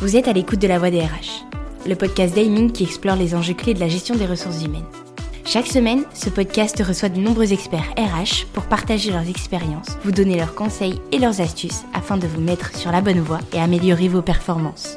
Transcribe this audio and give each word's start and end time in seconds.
Vous 0.00 0.16
êtes 0.16 0.28
à 0.28 0.32
l'écoute 0.32 0.60
de 0.60 0.66
la 0.66 0.78
voix 0.78 0.90
des 0.90 1.02
RH, 1.02 1.44
le 1.86 1.94
podcast 1.94 2.34
d'Aiming 2.34 2.72
qui 2.72 2.84
explore 2.84 3.16
les 3.16 3.34
enjeux 3.34 3.52
clés 3.52 3.74
de 3.74 3.80
la 3.80 3.88
gestion 3.88 4.16
des 4.16 4.24
ressources 4.24 4.64
humaines. 4.64 4.86
Chaque 5.44 5.66
semaine, 5.66 6.04
ce 6.14 6.30
podcast 6.30 6.82
reçoit 6.82 7.10
de 7.10 7.20
nombreux 7.20 7.52
experts 7.52 7.92
RH 7.98 8.46
pour 8.54 8.64
partager 8.64 9.10
leurs 9.10 9.28
expériences, 9.28 9.98
vous 10.02 10.10
donner 10.10 10.38
leurs 10.38 10.54
conseils 10.54 10.98
et 11.12 11.18
leurs 11.18 11.42
astuces 11.42 11.82
afin 11.92 12.16
de 12.16 12.26
vous 12.26 12.40
mettre 12.40 12.74
sur 12.74 12.90
la 12.90 13.02
bonne 13.02 13.20
voie 13.20 13.40
et 13.52 13.60
améliorer 13.60 14.08
vos 14.08 14.22
performances. 14.22 14.96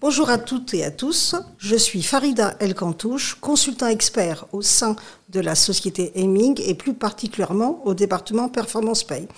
Bonjour 0.00 0.28
à 0.28 0.38
toutes 0.38 0.74
et 0.74 0.82
à 0.82 0.90
tous, 0.90 1.36
je 1.58 1.76
suis 1.76 2.02
Farida 2.02 2.56
El 2.58 2.74
Kantouche, 2.74 3.36
consultant 3.40 3.86
expert 3.86 4.46
au 4.50 4.62
sein 4.62 4.96
de 5.28 5.38
la 5.38 5.54
société 5.54 6.10
Aiming 6.16 6.60
et 6.66 6.74
plus 6.74 6.94
particulièrement 6.94 7.80
au 7.84 7.94
département 7.94 8.48
Performance 8.48 9.04
Pay, 9.04 9.28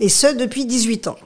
et 0.00 0.08
ce 0.08 0.34
depuis 0.34 0.66
18 0.66 1.06
ans. 1.06 1.18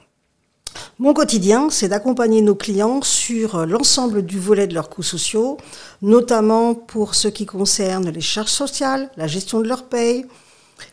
Mon 0.99 1.13
quotidien, 1.13 1.69
c'est 1.69 1.89
d'accompagner 1.89 2.41
nos 2.41 2.55
clients 2.55 3.01
sur 3.01 3.65
l'ensemble 3.65 4.23
du 4.23 4.39
volet 4.39 4.67
de 4.67 4.73
leurs 4.73 4.89
coûts 4.89 5.03
sociaux, 5.03 5.57
notamment 6.01 6.73
pour 6.75 7.15
ce 7.15 7.27
qui 7.27 7.45
concerne 7.45 8.09
les 8.09 8.21
charges 8.21 8.51
sociales, 8.51 9.09
la 9.17 9.27
gestion 9.27 9.59
de 9.59 9.67
leur 9.67 9.83
paye, 9.85 10.25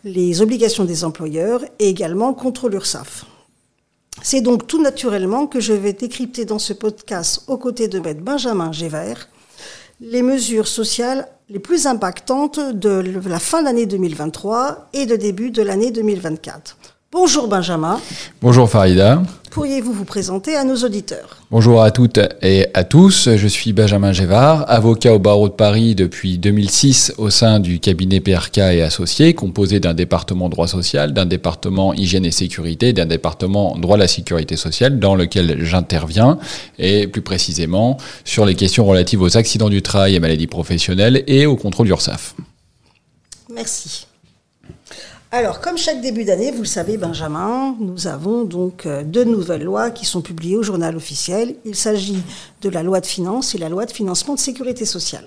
les 0.05 0.43
obligations 0.43 0.85
des 0.85 1.05
employeurs 1.05 1.63
et 1.79 1.89
également 1.89 2.29
le 2.29 2.35
contrôle. 2.35 2.79
C'est 4.23 4.41
donc 4.41 4.67
tout 4.67 4.83
naturellement 4.83 5.47
que 5.47 5.61
je 5.61 5.73
vais 5.73 5.93
décrypter 5.93 6.45
dans 6.45 6.59
ce 6.59 6.73
podcast, 6.73 7.45
aux 7.47 7.57
côtés 7.57 7.89
de 7.89 7.99
Maître 7.99 8.23
Benjamin 8.23 8.73
Gévert, 8.73 9.29
les 10.01 10.23
mesures 10.23 10.69
sociales 10.69 11.29
les 11.49 11.59
plus 11.59 11.87
impactantes 11.87 12.61
de 12.61 13.03
la 13.29 13.39
fin 13.39 13.63
d'année 13.63 13.87
2023 13.87 14.89
et 14.93 15.07
de 15.07 15.17
début 15.17 15.51
de 15.51 15.63
l'année 15.63 15.91
2024. 15.91 16.79
Bonjour 17.13 17.49
Benjamin. 17.49 18.01
Bonjour 18.41 18.71
Farida. 18.71 19.21
Pourriez-vous 19.51 19.93
vous 19.93 20.05
présenter 20.05 20.55
à 20.55 20.63
nos 20.63 20.77
auditeurs? 20.77 21.39
Bonjour 21.51 21.83
à 21.83 21.91
toutes 21.91 22.21
et 22.41 22.69
à 22.73 22.85
tous. 22.85 23.31
Je 23.35 23.49
suis 23.49 23.73
Benjamin 23.73 24.13
Gévard, 24.13 24.65
avocat 24.69 25.13
au 25.13 25.19
barreau 25.19 25.49
de 25.49 25.55
Paris 25.55 25.97
depuis 25.97 26.39
2006 26.39 27.15
au 27.19 27.29
sein 27.29 27.59
du 27.59 27.81
cabinet 27.81 28.21
PRK 28.21 28.59
et 28.59 28.83
associés, 28.83 29.35
composé 29.35 29.81
d'un 29.81 29.93
département 29.93 30.49
droit 30.49 30.69
social, 30.69 31.13
d'un 31.13 31.27
département 31.27 31.93
hygiène 31.95 32.25
et 32.25 32.31
sécurité, 32.31 32.93
d'un 32.93 33.07
département 33.07 33.77
droit 33.77 33.97
de 33.97 34.03
la 34.03 34.09
sécurité 34.09 34.55
sociale 34.55 35.01
dans 35.01 35.17
lequel 35.17 35.65
j'interviens 35.65 36.39
et 36.79 37.09
plus 37.09 37.23
précisément 37.23 37.97
sur 38.25 38.47
les 38.47 38.55
questions 38.55 38.87
relatives 38.87 39.21
aux 39.21 39.37
accidents 39.37 39.69
du 39.69 39.83
travail 39.83 40.15
et 40.15 40.21
maladies 40.21 40.47
professionnelles 40.47 41.25
et 41.27 41.47
au 41.47 41.57
contrôle 41.57 41.89
URSAF. 41.89 42.37
Merci. 43.53 44.07
Alors, 45.33 45.61
comme 45.61 45.79
chaque 45.79 46.01
début 46.01 46.25
d'année, 46.25 46.51
vous 46.51 46.63
le 46.63 46.65
savez, 46.65 46.97
Benjamin, 46.97 47.77
nous 47.79 48.09
avons 48.09 48.43
donc 48.43 48.85
euh, 48.85 49.05
deux 49.05 49.23
nouvelles 49.23 49.63
lois 49.63 49.91
qui 49.91 50.05
sont 50.05 50.23
publiées 50.23 50.57
au 50.57 50.65
journal 50.65 50.97
officiel. 50.97 51.55
Il 51.65 51.77
s'agit 51.77 52.21
de 52.63 52.69
la 52.69 52.83
loi 52.83 53.01
de 53.01 53.07
finances 53.07 53.55
et 53.55 53.59
la 53.59 53.69
loi 53.69 53.87
de 53.87 53.93
financement 53.93 54.35
de 54.35 54.41
sécurité 54.41 54.85
sociale. 54.85 55.27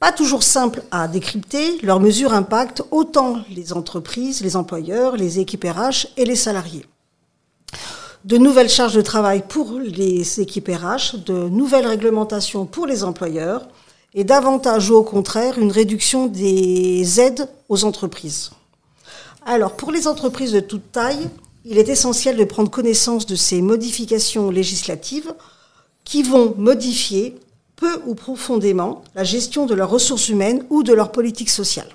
Pas 0.00 0.10
toujours 0.10 0.42
simple 0.42 0.82
à 0.90 1.06
décrypter, 1.06 1.78
leurs 1.82 2.00
mesures 2.00 2.32
impactent 2.32 2.82
autant 2.90 3.36
les 3.54 3.72
entreprises, 3.72 4.40
les 4.40 4.56
employeurs, 4.56 5.16
les 5.16 5.38
équipes 5.38 5.64
RH 5.64 6.08
et 6.16 6.24
les 6.24 6.36
salariés. 6.36 6.86
De 8.24 8.38
nouvelles 8.38 8.68
charges 8.68 8.94
de 8.94 9.02
travail 9.02 9.44
pour 9.46 9.78
les 9.78 10.40
équipes 10.40 10.68
RH, 10.68 11.18
de 11.26 11.48
nouvelles 11.48 11.86
réglementations 11.86 12.66
pour 12.66 12.86
les 12.86 13.04
employeurs 13.04 13.68
et 14.14 14.24
davantage 14.24 14.90
ou 14.90 14.94
au 14.96 15.02
contraire 15.02 15.58
une 15.58 15.70
réduction 15.70 16.26
des 16.26 17.20
aides 17.20 17.48
aux 17.68 17.84
entreprises. 17.84 18.50
Alors, 19.46 19.72
pour 19.72 19.92
les 19.92 20.06
entreprises 20.06 20.52
de 20.52 20.60
toute 20.60 20.92
taille, 20.92 21.28
il 21.64 21.78
est 21.78 21.88
essentiel 21.88 22.36
de 22.36 22.44
prendre 22.44 22.70
connaissance 22.70 23.26
de 23.26 23.36
ces 23.36 23.62
modifications 23.62 24.50
législatives 24.50 25.32
qui 26.04 26.22
vont 26.22 26.54
modifier 26.56 27.38
peu 27.76 28.00
ou 28.06 28.14
profondément 28.14 29.02
la 29.14 29.24
gestion 29.24 29.66
de 29.66 29.74
leurs 29.74 29.90
ressources 29.90 30.28
humaines 30.28 30.64
ou 30.70 30.82
de 30.82 30.92
leur 30.92 31.12
politique 31.12 31.50
sociale. 31.50 31.88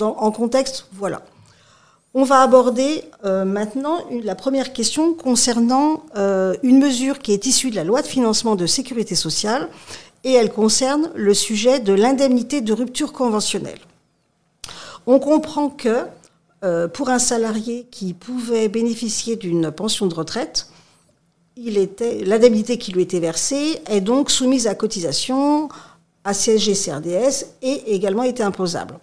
en 0.00 0.30
contexte, 0.30 0.86
voilà. 0.92 1.22
On 2.18 2.24
va 2.24 2.40
aborder 2.40 3.04
euh, 3.26 3.44
maintenant 3.44 3.98
la 4.24 4.34
première 4.34 4.72
question 4.72 5.12
concernant 5.12 6.02
euh, 6.16 6.54
une 6.62 6.78
mesure 6.78 7.18
qui 7.18 7.32
est 7.32 7.44
issue 7.44 7.68
de 7.68 7.76
la 7.76 7.84
loi 7.84 8.00
de 8.00 8.06
financement 8.06 8.56
de 8.56 8.64
sécurité 8.64 9.14
sociale 9.14 9.68
et 10.26 10.32
elle 10.32 10.52
concerne 10.52 11.12
le 11.14 11.34
sujet 11.34 11.78
de 11.78 11.92
l'indemnité 11.92 12.60
de 12.60 12.72
rupture 12.72 13.12
conventionnelle. 13.12 13.78
On 15.06 15.20
comprend 15.20 15.70
que 15.70 16.04
euh, 16.64 16.88
pour 16.88 17.10
un 17.10 17.20
salarié 17.20 17.86
qui 17.92 18.12
pouvait 18.12 18.66
bénéficier 18.68 19.36
d'une 19.36 19.70
pension 19.70 20.06
de 20.06 20.14
retraite, 20.14 20.68
l'indemnité 21.56 22.76
qui 22.76 22.90
lui 22.90 23.02
était 23.02 23.20
versée 23.20 23.80
est 23.88 24.00
donc 24.00 24.32
soumise 24.32 24.66
à 24.66 24.74
cotisation, 24.74 25.68
à 26.24 26.34
CSG, 26.34 26.72
CRDS 26.74 27.46
et 27.62 27.94
également 27.94 28.24
était 28.24 28.42
imposable. 28.42 28.98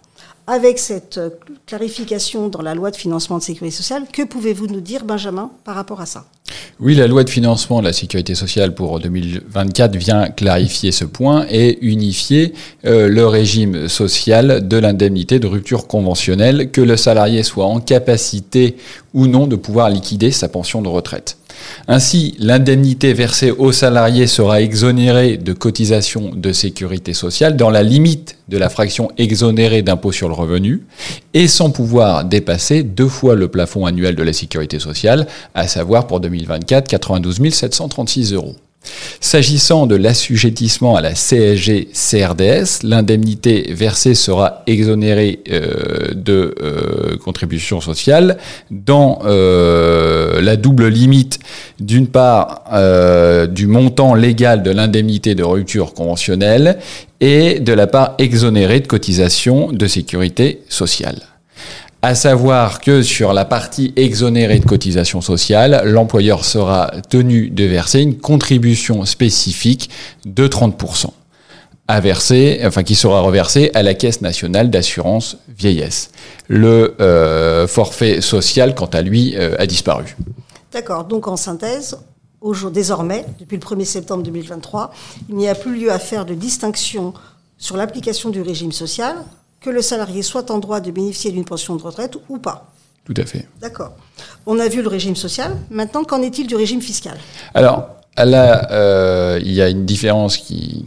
Avec 0.46 0.78
cette 0.78 1.18
clarification 1.66 2.48
dans 2.48 2.60
la 2.60 2.74
loi 2.74 2.90
de 2.90 2.96
financement 2.96 3.38
de 3.38 3.42
sécurité 3.42 3.74
sociale, 3.74 4.04
que 4.12 4.22
pouvez-vous 4.22 4.66
nous 4.66 4.82
dire, 4.82 5.04
Benjamin, 5.04 5.50
par 5.64 5.74
rapport 5.74 6.02
à 6.02 6.06
ça? 6.06 6.26
Oui, 6.80 6.94
la 6.94 7.06
loi 7.06 7.24
de 7.24 7.30
financement 7.30 7.80
de 7.80 7.86
la 7.86 7.92
sécurité 7.92 8.34
sociale 8.34 8.74
pour 8.74 9.00
2024 9.00 9.96
vient 9.96 10.28
clarifier 10.28 10.92
ce 10.92 11.04
point 11.04 11.46
et 11.48 11.78
unifier 11.80 12.52
euh, 12.84 13.08
le 13.08 13.26
régime 13.26 13.88
social 13.88 14.68
de 14.68 14.76
l'indemnité 14.76 15.38
de 15.38 15.46
rupture 15.46 15.86
conventionnelle, 15.86 16.70
que 16.70 16.80
le 16.80 16.96
salarié 16.96 17.42
soit 17.42 17.64
en 17.64 17.80
capacité 17.80 18.76
ou 19.14 19.26
non 19.26 19.46
de 19.46 19.56
pouvoir 19.56 19.88
liquider 19.88 20.30
sa 20.30 20.48
pension 20.48 20.82
de 20.82 20.88
retraite. 20.88 21.38
Ainsi, 21.88 22.34
l'indemnité 22.38 23.12
versée 23.12 23.50
aux 23.50 23.72
salariés 23.72 24.26
sera 24.26 24.60
exonérée 24.60 25.36
de 25.36 25.52
cotisations 25.52 26.32
de 26.34 26.52
sécurité 26.52 27.12
sociale 27.12 27.56
dans 27.56 27.70
la 27.70 27.82
limite 27.82 28.36
de 28.48 28.58
la 28.58 28.68
fraction 28.68 29.10
exonérée 29.18 29.82
d'impôt 29.82 30.12
sur 30.12 30.28
le 30.28 30.34
revenu 30.34 30.82
et 31.32 31.48
sans 31.48 31.70
pouvoir 31.70 32.24
dépasser 32.24 32.82
deux 32.82 33.08
fois 33.08 33.34
le 33.34 33.48
plafond 33.48 33.86
annuel 33.86 34.16
de 34.16 34.22
la 34.22 34.32
sécurité 34.32 34.78
sociale, 34.78 35.26
à 35.54 35.66
savoir 35.68 36.06
pour 36.06 36.20
2024 36.20 36.88
92 36.88 37.50
736 37.50 38.32
euros. 38.32 38.56
S'agissant 39.20 39.86
de 39.86 39.96
l'assujettissement 39.96 40.96
à 40.96 41.00
la 41.00 41.14
CSG-CRDS, 41.14 42.82
l'indemnité 42.82 43.72
versée 43.72 44.14
sera 44.14 44.62
exonérée 44.66 45.40
euh, 45.50 46.12
de 46.14 46.54
euh, 46.62 47.16
contributions 47.16 47.80
sociales 47.80 48.38
dans 48.70 49.20
euh, 49.24 50.40
la 50.40 50.56
double 50.56 50.88
limite 50.88 51.38
d'une 51.80 52.06
part 52.06 52.64
du 53.50 53.66
montant 53.66 54.14
légal 54.14 54.62
de 54.62 54.70
l'indemnité 54.70 55.34
de 55.34 55.42
rupture 55.42 55.94
conventionnelle 55.94 56.78
et 57.20 57.60
de 57.60 57.72
la 57.72 57.86
part 57.86 58.14
exonérée 58.18 58.80
de 58.80 58.86
cotisation 58.86 59.72
de 59.72 59.86
sécurité 59.86 60.60
sociale 60.68 61.33
à 62.04 62.14
savoir 62.14 62.82
que 62.82 63.00
sur 63.00 63.32
la 63.32 63.46
partie 63.46 63.94
exonérée 63.96 64.58
de 64.58 64.66
cotisation 64.66 65.22
sociale, 65.22 65.80
l'employeur 65.86 66.44
sera 66.44 66.90
tenu 67.08 67.48
de 67.48 67.64
verser 67.64 68.02
une 68.02 68.18
contribution 68.18 69.06
spécifique 69.06 69.88
de 70.26 70.46
30% 70.46 71.06
à 71.88 72.00
verser, 72.00 72.60
enfin 72.62 72.82
qui 72.82 72.94
sera 72.94 73.22
reversée 73.22 73.70
à 73.72 73.82
la 73.82 73.94
Caisse 73.94 74.20
nationale 74.20 74.68
d'assurance 74.68 75.38
vieillesse. 75.48 76.10
Le 76.46 76.94
euh, 77.00 77.66
forfait 77.66 78.20
social, 78.20 78.74
quant 78.74 78.84
à 78.92 79.00
lui, 79.00 79.34
euh, 79.36 79.56
a 79.58 79.66
disparu. 79.66 80.14
D'accord. 80.74 81.04
Donc 81.04 81.26
en 81.26 81.38
synthèse, 81.38 81.96
désormais, 82.70 83.24
depuis 83.40 83.56
le 83.56 83.62
1er 83.62 83.86
septembre 83.86 84.22
2023, 84.24 84.92
il 85.30 85.36
n'y 85.36 85.48
a 85.48 85.54
plus 85.54 85.74
lieu 85.74 85.90
à 85.90 85.98
faire 85.98 86.26
de 86.26 86.34
distinction 86.34 87.14
sur 87.56 87.78
l'application 87.78 88.28
du 88.28 88.42
régime 88.42 88.72
social 88.72 89.16
que 89.64 89.70
le 89.70 89.80
salarié 89.80 90.22
soit 90.22 90.50
en 90.50 90.58
droit 90.58 90.80
de 90.80 90.90
bénéficier 90.90 91.32
d'une 91.32 91.46
pension 91.46 91.74
de 91.76 91.82
retraite 91.82 92.16
ou 92.28 92.36
pas. 92.38 92.70
Tout 93.04 93.14
à 93.16 93.24
fait. 93.24 93.46
D'accord. 93.60 93.92
On 94.46 94.58
a 94.58 94.68
vu 94.68 94.82
le 94.82 94.88
régime 94.88 95.16
social. 95.16 95.56
Maintenant, 95.70 96.04
qu'en 96.04 96.20
est-il 96.20 96.46
du 96.46 96.54
régime 96.54 96.82
fiscal? 96.82 97.16
Alors, 97.54 97.88
là, 98.16 98.70
euh, 98.72 99.40
il 99.42 99.52
y 99.52 99.62
a 99.62 99.68
une 99.68 99.86
différence 99.86 100.36
qui, 100.36 100.84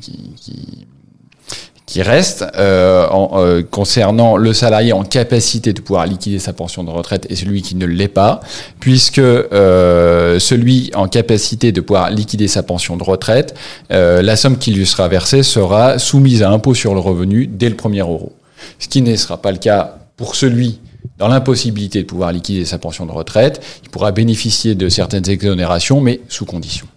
qui, 1.85 2.01
reste 2.01 2.45
euh, 2.55 3.07
euh, 3.33 3.63
concernant 3.63 4.37
le 4.37 4.53
salarié 4.53 4.93
en 4.93 5.03
capacité 5.03 5.73
de 5.73 5.81
pouvoir 5.81 6.05
liquider 6.05 6.37
sa 6.37 6.53
pension 6.53 6.83
de 6.83 6.91
retraite 6.91 7.25
et 7.31 7.35
celui 7.35 7.63
qui 7.63 7.73
ne 7.73 7.87
l'est 7.87 8.07
pas, 8.07 8.39
puisque 8.79 9.15
celui 9.15 10.91
en 10.93 11.07
capacité 11.07 11.71
de 11.71 11.81
pouvoir 11.81 12.11
liquider 12.11 12.47
sa 12.47 12.61
pension 12.61 12.97
de 12.97 13.03
retraite, 13.03 13.55
la 13.89 14.35
somme 14.35 14.59
qui 14.59 14.71
lui 14.71 14.85
sera 14.85 15.07
versée 15.07 15.41
sera 15.41 15.97
soumise 15.97 16.43
à 16.43 16.51
impôt 16.51 16.75
sur 16.75 16.93
le 16.93 16.99
revenu 16.99 17.47
dès 17.47 17.69
le 17.69 17.75
premier 17.75 18.01
euro 18.01 18.36
ce 18.79 18.87
qui 18.87 19.01
ne 19.01 19.15
sera 19.15 19.41
pas 19.41 19.51
le 19.51 19.57
cas 19.57 19.97
pour 20.15 20.35
celui 20.35 20.79
dans 21.17 21.27
l'impossibilité 21.27 22.01
de 22.01 22.07
pouvoir 22.07 22.31
liquider 22.31 22.65
sa 22.65 22.77
pension 22.77 23.05
de 23.05 23.11
retraite. 23.11 23.61
Il 23.83 23.89
pourra 23.89 24.11
bénéficier 24.11 24.75
de 24.75 24.89
certaines 24.89 25.29
exonérations, 25.29 26.01
mais 26.01 26.21
sous 26.27 26.45
condition. 26.45 26.87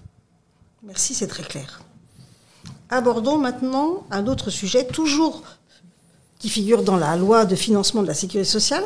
Merci, 0.87 1.15
c'est 1.15 1.27
très 1.29 1.43
clair. 1.43 1.83
Abordons 2.91 3.39
maintenant 3.39 4.05
un 4.11 4.27
autre 4.27 4.51
sujet, 4.51 4.85
toujours 4.85 5.43
qui 6.39 6.49
figure 6.49 6.83
dans 6.83 6.97
la 6.97 7.17
loi 7.17 7.45
de 7.45 7.55
financement 7.55 8.03
de 8.03 8.09
la 8.09 8.15
sécurité 8.15 8.49
sociale, 8.49 8.83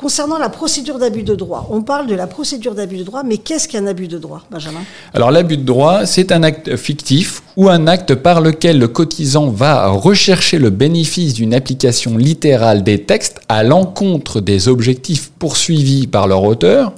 Concernant 0.00 0.38
la 0.38 0.48
procédure 0.48 0.98
d'abus 0.98 1.24
de 1.24 1.34
droit, 1.34 1.68
on 1.70 1.82
parle 1.82 2.06
de 2.06 2.14
la 2.14 2.26
procédure 2.26 2.74
d'abus 2.74 2.96
de 2.96 3.02
droit, 3.02 3.22
mais 3.22 3.36
qu'est-ce 3.36 3.68
qu'un 3.68 3.86
abus 3.86 4.08
de 4.08 4.16
droit, 4.16 4.46
Benjamin? 4.50 4.80
Alors 5.12 5.30
l'abus 5.30 5.58
de 5.58 5.62
droit, 5.62 6.06
c'est 6.06 6.32
un 6.32 6.42
acte 6.42 6.74
fictif 6.76 7.42
ou 7.56 7.68
un 7.68 7.86
acte 7.86 8.14
par 8.14 8.40
lequel 8.40 8.78
le 8.78 8.88
cotisant 8.88 9.50
va 9.50 9.88
rechercher 9.88 10.58
le 10.58 10.70
bénéfice 10.70 11.34
d'une 11.34 11.54
application 11.54 12.16
littérale 12.16 12.82
des 12.82 13.02
textes 13.02 13.40
à 13.48 13.62
l'encontre 13.62 14.40
des 14.40 14.68
objectifs 14.68 15.30
poursuivis 15.38 16.06
par 16.06 16.28
leur 16.28 16.44
auteur, 16.44 16.92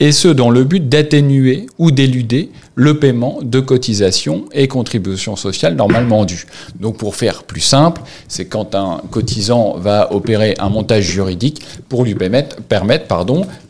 et 0.00 0.12
ce 0.12 0.28
dans 0.28 0.50
le 0.50 0.64
but 0.64 0.88
d'atténuer 0.88 1.66
ou 1.78 1.90
d'éluder 1.90 2.50
le 2.74 2.98
paiement 2.98 3.40
de 3.42 3.60
cotisations 3.60 4.44
et 4.52 4.68
contributions 4.68 5.34
sociales 5.34 5.74
normalement 5.74 6.24
dues. 6.24 6.46
Donc 6.78 6.96
pour 6.96 7.16
faire 7.16 7.42
plus 7.42 7.60
simple, 7.60 8.02
c'est 8.28 8.46
quand 8.46 8.74
un 8.74 9.02
cotisant 9.10 9.76
va 9.78 10.12
opérer 10.12 10.54
un 10.58 10.68
montage 10.68 11.04
juridique 11.04 11.62
pour 11.88 12.04
lui 12.04 12.14
permettre, 12.14 12.56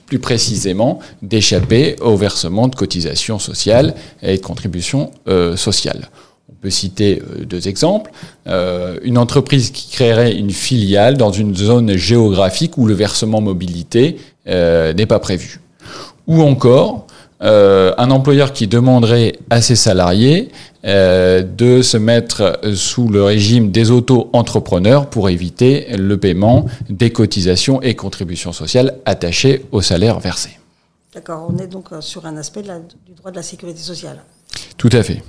plus 0.09 0.19
précisément 0.19 0.99
d'échapper 1.23 1.97
au 2.01 2.17
versement 2.17 2.67
de 2.69 2.75
cotisations 2.75 3.39
sociales 3.39 3.95
et 4.23 4.39
de 4.39 4.43
contributions 4.43 5.11
euh, 5.29 5.55
sociales. 5.57 6.09
On 6.51 6.55
peut 6.55 6.71
citer 6.71 7.21
euh, 7.21 7.45
deux 7.45 7.69
exemples. 7.69 8.11
Euh, 8.47 8.99
une 9.03 9.19
entreprise 9.19 9.71
qui 9.71 9.91
créerait 9.91 10.35
une 10.35 10.51
filiale 10.51 11.19
dans 11.19 11.31
une 11.31 11.55
zone 11.55 11.97
géographique 11.97 12.79
où 12.79 12.87
le 12.87 12.95
versement 12.95 13.41
mobilité 13.41 14.17
n'est 14.47 15.05
pas 15.07 15.19
prévu. 15.19 15.61
Ou 16.27 16.41
encore, 16.41 17.07
euh, 17.41 17.95
un 17.99 18.11
employeur 18.11 18.53
qui 18.53 18.67
demanderait 18.67 19.35
à 19.49 19.63
ses 19.63 19.77
salariés 19.77 20.51
euh, 20.85 21.43
de 21.43 21.83
se 21.83 21.97
mettre 21.97 22.61
sous 22.75 23.09
le 23.09 23.23
régime 23.23 23.71
des 23.71 23.91
auto-entrepreneurs 23.93 25.09
pour 25.09 25.29
éviter 25.29 25.87
le 25.97 26.17
paiement 26.19 26.67
des 26.89 27.11
cotisations 27.11 27.81
et 27.83 27.95
contributions 27.95 28.53
sociales 28.53 28.99
attachées 29.05 29.65
au 29.71 29.83
salaire 29.83 30.19
versé. 30.19 30.59
D'accord, 31.15 31.49
on 31.49 31.59
est 31.59 31.69
donc 31.69 31.93
euh, 31.93 32.01
sur 32.01 32.27
un 32.27 32.37
aspect 32.37 32.63
du 32.63 33.15
droit 33.17 33.31
de 33.31 33.37
la 33.37 33.43
sécurité 33.43 33.81
sociale. 33.81 34.19
Tout 34.77 34.91
à 34.93 35.03
fait. 35.03 35.23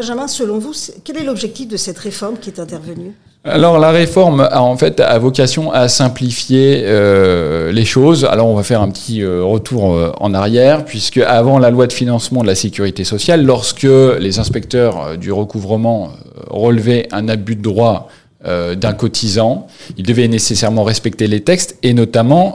Benjamin, 0.00 0.28
selon 0.28 0.58
vous, 0.58 0.72
quel 1.04 1.18
est 1.18 1.24
l'objectif 1.24 1.68
de 1.68 1.76
cette 1.76 1.98
réforme 1.98 2.38
qui 2.38 2.48
est 2.48 2.58
intervenue 2.58 3.12
alors 3.44 3.78
la 3.78 3.90
réforme 3.90 4.40
a 4.50 4.60
en 4.60 4.76
fait 4.76 5.00
a 5.00 5.18
vocation 5.18 5.72
à 5.72 5.88
simplifier 5.88 6.82
euh, 6.84 7.72
les 7.72 7.86
choses. 7.86 8.26
Alors 8.26 8.48
on 8.48 8.54
va 8.54 8.62
faire 8.62 8.82
un 8.82 8.90
petit 8.90 9.22
euh, 9.22 9.42
retour 9.42 9.94
euh, 9.94 10.12
en 10.20 10.34
arrière 10.34 10.84
puisque 10.84 11.16
avant 11.16 11.58
la 11.58 11.70
loi 11.70 11.86
de 11.86 11.92
financement 11.94 12.42
de 12.42 12.46
la 12.46 12.54
sécurité 12.54 13.02
sociale, 13.02 13.42
lorsque 13.42 13.86
les 14.18 14.38
inspecteurs 14.38 15.16
du 15.16 15.32
recouvrement 15.32 16.10
relevaient 16.48 17.08
un 17.12 17.28
abus 17.28 17.56
de 17.56 17.62
droit 17.62 18.08
d'un 18.44 18.92
cotisant, 18.94 19.66
ils 19.98 20.04
devaient 20.04 20.28
nécessairement 20.28 20.84
respecter 20.84 21.26
les 21.26 21.40
textes 21.42 21.78
et 21.82 21.92
notamment 21.92 22.54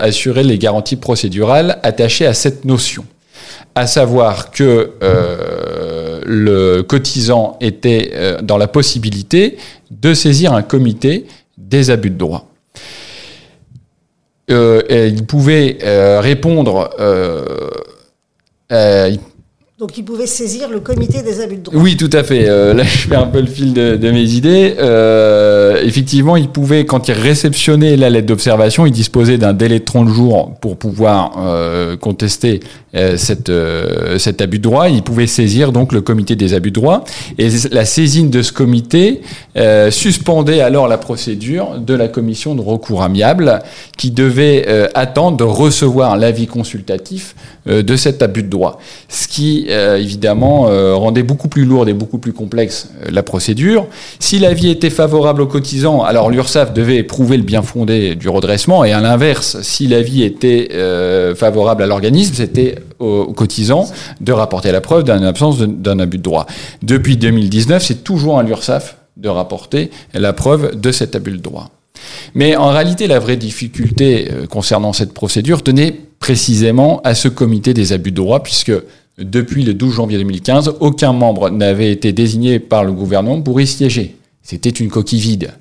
assurer 0.00 0.42
les 0.42 0.58
garanties 0.58 0.96
procédurales 0.96 1.78
attachées 1.84 2.26
à 2.26 2.34
cette 2.34 2.64
notion. 2.64 3.04
À 3.76 3.86
savoir 3.86 4.50
que 4.50 4.90
le 6.24 6.82
cotisant 6.82 7.56
était 7.60 8.10
euh, 8.14 8.40
dans 8.42 8.58
la 8.58 8.68
possibilité 8.68 9.56
de 9.90 10.14
saisir 10.14 10.52
un 10.52 10.62
comité 10.62 11.26
des 11.58 11.90
abus 11.90 12.10
de 12.10 12.16
droit. 12.16 12.46
Euh, 14.50 14.82
il 15.12 15.24
pouvait 15.26 15.78
euh, 15.82 16.20
répondre, 16.20 16.90
donc 19.80 19.96
il 19.96 20.04
pouvait 20.04 20.26
saisir 20.26 20.68
le 20.68 20.80
comité 20.80 21.22
des 21.22 21.40
abus 21.40 21.56
de 21.56 21.62
droit. 21.62 21.80
Oui, 21.80 21.96
tout 21.96 22.10
à 22.12 22.22
fait. 22.22 22.46
Euh, 22.46 22.74
là, 22.74 22.82
je 22.84 23.08
fais 23.08 23.16
un 23.16 23.26
peu 23.26 23.40
le 23.40 23.46
fil 23.46 23.72
de, 23.72 24.10
mes 24.10 24.24
idées. 24.24 24.74
Euh, 24.78 25.80
effectivement, 25.82 26.36
il 26.36 26.48
pouvait, 26.48 26.84
quand 26.84 27.08
il 27.08 27.14
réceptionnait 27.14 27.96
la 27.96 28.10
lettre 28.10 28.26
d'observation, 28.26 28.84
il 28.84 28.92
disposait 28.92 29.38
d'un 29.38 29.54
délai 29.54 29.78
de 29.78 29.84
30 29.84 30.10
jours 30.10 30.54
pour 30.60 30.76
pouvoir 30.76 31.32
euh, 31.38 31.96
contester 31.96 32.60
cette, 33.16 33.52
cet 34.18 34.42
abus 34.42 34.58
de 34.58 34.64
droit. 34.64 34.88
Il 34.88 35.02
pouvait 35.02 35.28
saisir 35.28 35.70
donc 35.70 35.92
le 35.92 36.00
comité 36.00 36.34
des 36.34 36.54
abus 36.54 36.72
de 36.72 36.80
droit. 36.80 37.04
Et 37.38 37.48
la 37.70 37.84
saisine 37.84 38.30
de 38.30 38.42
ce 38.42 38.52
comité 38.52 39.20
suspendait 39.90 40.60
alors 40.60 40.88
la 40.88 40.98
procédure 40.98 41.78
de 41.78 41.94
la 41.94 42.08
commission 42.08 42.56
de 42.56 42.60
recours 42.60 43.04
amiable 43.04 43.60
qui 43.96 44.10
devait 44.10 44.90
attendre 44.94 45.36
de 45.36 45.44
recevoir 45.44 46.16
l'avis 46.16 46.48
consultatif 46.48 47.36
de 47.66 47.96
cet 47.96 48.22
abus 48.22 48.42
de 48.42 48.48
droit. 48.48 48.80
Ce 49.08 49.28
qui 49.28 49.69
euh, 49.70 49.98
évidemment, 49.98 50.68
euh, 50.68 50.94
rendait 50.94 51.22
beaucoup 51.22 51.48
plus 51.48 51.64
lourde 51.64 51.88
et 51.88 51.92
beaucoup 51.92 52.18
plus 52.18 52.32
complexe 52.32 52.88
euh, 53.02 53.10
la 53.12 53.22
procédure. 53.22 53.86
Si 54.18 54.38
l'avis 54.38 54.68
était 54.68 54.90
favorable 54.90 55.42
aux 55.42 55.46
cotisants, 55.46 56.02
alors 56.02 56.30
l'URSSAF 56.30 56.72
devait 56.72 57.02
prouver 57.02 57.36
le 57.36 57.44
bien 57.44 57.62
fondé 57.62 58.16
du 58.16 58.28
redressement, 58.28 58.84
et 58.84 58.92
à 58.92 59.00
l'inverse, 59.00 59.60
si 59.62 59.86
l'avis 59.86 60.22
était 60.22 60.68
favorable 61.34 61.82
à 61.82 61.86
l'organisme, 61.86 62.34
c'était 62.34 62.76
aux, 62.98 63.32
cotisants 63.32 63.86
de 64.20 64.32
rapporter 64.32 64.72
la 64.72 64.80
preuve 64.80 65.04
d'une 65.04 65.24
absence 65.24 65.58
d'un 65.58 65.98
abus 65.98 66.18
de 66.18 66.22
droit. 66.22 66.46
Depuis 66.82 67.16
2019, 67.16 67.82
c'est 67.84 68.02
toujours 68.02 68.38
à 68.38 68.42
l'URSSAF 68.42 68.96
de 69.16 69.28
rapporter 69.28 69.90
la 70.14 70.32
preuve 70.32 70.80
de 70.80 70.92
cet 70.92 71.14
abus 71.14 71.32
de 71.32 71.36
droit. 71.38 71.70
Mais 72.34 72.56
en 72.56 72.70
réalité, 72.70 73.06
la 73.06 73.18
vraie 73.18 73.36
difficulté 73.36 74.28
concernant 74.48 74.92
cette 74.92 75.12
procédure 75.12 75.62
tenait 75.62 75.94
précisément 76.18 77.00
à 77.02 77.14
ce 77.14 77.28
comité 77.28 77.74
des 77.74 77.92
abus 77.92 78.12
de 78.12 78.16
droit, 78.16 78.42
puisque 78.42 78.72
depuis 79.20 79.64
le 79.64 79.74
12 79.74 79.94
janvier 79.94 80.18
2015, 80.18 80.74
aucun 80.80 81.12
membre 81.12 81.50
n'avait 81.50 81.92
été 81.92 82.12
désigné 82.12 82.58
par 82.58 82.84
le 82.84 82.92
gouvernement 82.92 83.40
pour 83.40 83.60
y 83.60 83.66
siéger. 83.66 84.16
C'était 84.42 84.70
une 84.70 84.88
coquille 84.88 85.20
vide. 85.20 85.52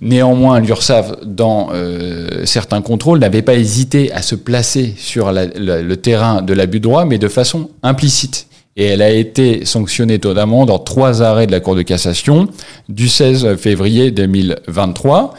Néanmoins, 0.00 0.60
l'URSSAF, 0.60 1.22
dans 1.24 1.70
euh, 1.72 2.44
certains 2.46 2.82
contrôles, 2.82 3.18
n'avait 3.18 3.42
pas 3.42 3.54
hésité 3.54 4.12
à 4.12 4.22
se 4.22 4.34
placer 4.34 4.94
sur 4.96 5.32
le 5.32 5.94
terrain 5.94 6.42
de 6.42 6.52
l'abus 6.52 6.78
de 6.78 6.84
droit, 6.84 7.04
mais 7.04 7.18
de 7.18 7.28
façon 7.28 7.70
implicite. 7.82 8.46
Et 8.76 8.86
elle 8.86 9.02
a 9.02 9.10
été 9.10 9.64
sanctionnée 9.64 10.18
notamment 10.22 10.66
dans 10.66 10.78
trois 10.78 11.22
arrêts 11.22 11.46
de 11.46 11.52
la 11.52 11.60
Cour 11.60 11.76
de 11.76 11.82
cassation 11.82 12.48
du 12.88 13.08
16 13.08 13.56
février 13.56 14.10
2023, 14.10 15.34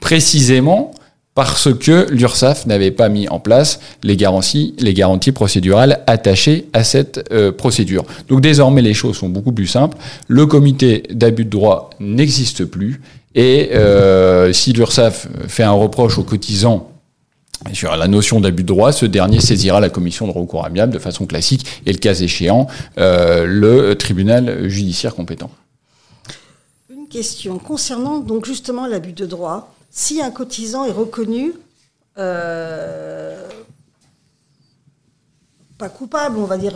précisément 0.00 0.92
parce 1.38 1.72
que 1.72 2.10
l'URSSAF 2.10 2.66
n'avait 2.66 2.90
pas 2.90 3.08
mis 3.08 3.28
en 3.28 3.38
place 3.38 3.78
les 4.02 4.16
garanties, 4.16 4.74
les 4.80 4.92
garanties 4.92 5.30
procédurales 5.30 6.02
attachées 6.08 6.66
à 6.72 6.82
cette 6.82 7.30
euh, 7.30 7.52
procédure. 7.52 8.04
Donc 8.28 8.40
désormais, 8.40 8.82
les 8.82 8.92
choses 8.92 9.18
sont 9.18 9.28
beaucoup 9.28 9.52
plus 9.52 9.68
simples. 9.68 9.96
Le 10.26 10.46
comité 10.46 11.04
d'abus 11.12 11.44
de 11.44 11.50
droit 11.50 11.90
n'existe 12.00 12.64
plus. 12.64 13.00
Et 13.36 13.70
euh, 13.72 14.52
si 14.52 14.72
l'URSSAF 14.72 15.28
fait 15.46 15.62
un 15.62 15.70
reproche 15.70 16.18
aux 16.18 16.24
cotisants 16.24 16.90
sur 17.72 17.94
la 17.94 18.08
notion 18.08 18.40
d'abus 18.40 18.64
de 18.64 18.68
droit, 18.68 18.90
ce 18.90 19.06
dernier 19.06 19.38
saisira 19.38 19.78
la 19.78 19.90
commission 19.90 20.26
de 20.26 20.32
recours 20.32 20.64
amiable 20.64 20.92
de 20.92 20.98
façon 20.98 21.24
classique 21.24 21.64
et 21.86 21.92
le 21.92 21.98
cas 21.98 22.14
échéant, 22.14 22.66
euh, 22.98 23.44
le 23.46 23.94
tribunal 23.94 24.68
judiciaire 24.68 25.14
compétent. 25.14 25.52
Une 26.90 27.06
question 27.06 27.58
concernant 27.60 28.18
donc 28.18 28.44
justement 28.44 28.88
l'abus 28.88 29.12
de 29.12 29.24
droit 29.24 29.72
si 29.90 30.20
un 30.20 30.30
cotisant 30.30 30.84
est 30.84 30.92
reconnu 30.92 31.52
euh, 32.18 33.48
pas 35.78 35.88
coupable, 35.88 36.38
on 36.38 36.44
va 36.44 36.58
dire, 36.58 36.72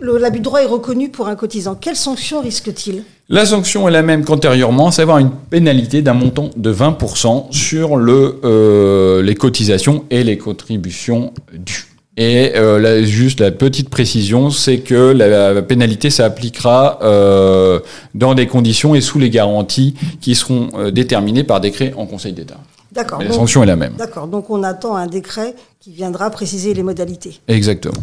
l'abus 0.00 0.40
de 0.40 0.44
droit 0.44 0.60
est 0.60 0.66
reconnu 0.66 1.08
pour 1.08 1.28
un 1.28 1.36
cotisant, 1.36 1.74
quelle 1.74 1.96
sanction 1.96 2.42
risque-t-il? 2.42 3.02
La 3.30 3.46
sanction 3.46 3.88
est 3.88 3.92
la 3.92 4.02
même 4.02 4.26
qu'antérieurement, 4.26 4.90
c'est 4.90 5.00
avoir 5.02 5.18
une 5.18 5.30
pénalité 5.30 6.02
d'un 6.02 6.12
montant 6.12 6.50
de 6.54 6.72
20% 6.72 7.50
sur 7.50 7.96
euh, 7.96 9.22
les 9.22 9.34
cotisations 9.34 10.04
et 10.10 10.22
les 10.22 10.36
contributions 10.36 11.32
dues. 11.54 11.91
Et 12.16 12.54
euh, 12.56 13.04
juste 13.04 13.40
la 13.40 13.50
petite 13.50 13.88
précision, 13.88 14.50
c'est 14.50 14.80
que 14.80 15.12
la, 15.12 15.62
pénalité 15.62 16.10
s'appliquera 16.10 16.98
euh, 17.02 17.80
dans 18.14 18.34
des 18.34 18.46
conditions 18.46 18.94
et 18.94 19.00
sous 19.00 19.18
les 19.18 19.30
garanties 19.30 19.94
qui 20.20 20.34
seront 20.34 20.68
euh, 20.74 20.90
déterminées 20.90 21.44
par 21.44 21.60
décret 21.60 21.94
en 21.96 22.06
Conseil 22.06 22.34
d'État. 22.34 22.58
D'accord. 22.90 23.22
La 23.22 23.32
sanction 23.32 23.62
est 23.62 23.66
la 23.66 23.76
même. 23.76 23.94
D'accord. 23.94 24.26
Donc 24.26 24.50
on 24.50 24.62
attend 24.62 24.94
un 24.94 25.06
décret 25.06 25.54
qui 25.80 25.92
viendra 25.92 26.28
préciser 26.30 26.74
les 26.74 26.82
modalités. 26.82 27.40
Exactement. 27.48 28.02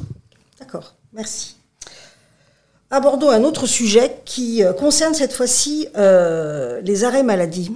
D'accord. 0.60 0.96
Merci. 1.13 1.56
Abordons 2.89 3.30
un 3.30 3.44
autre 3.44 3.68
sujet 3.68 4.16
qui 4.25 4.63
concerne 4.80 5.13
cette 5.13 5.34
fois-ci 5.34 5.88
les 5.96 7.04
arrêts 7.04 7.22
maladie. 7.22 7.72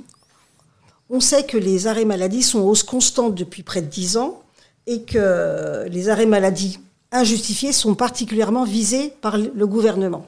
On 1.11 1.19
sait 1.19 1.43
que 1.43 1.57
les 1.57 1.85
arrêts 1.85 2.05
maladie 2.05 2.41
sont 2.41 2.61
en 2.61 2.63
hausse 2.63 2.81
constante 2.81 3.35
depuis 3.35 3.61
près 3.61 3.83
de 3.83 3.87
10 3.87 4.17
ans 4.17 4.42
et 4.87 5.03
que 5.03 5.87
les 5.89 6.09
arrêts 6.09 6.25
maladie 6.25 6.79
injustifiés 7.11 7.71
sont 7.71 7.95
particulièrement 7.95 8.63
visés 8.65 9.13
par 9.21 9.37
le 9.37 9.67
gouvernement. 9.67 10.27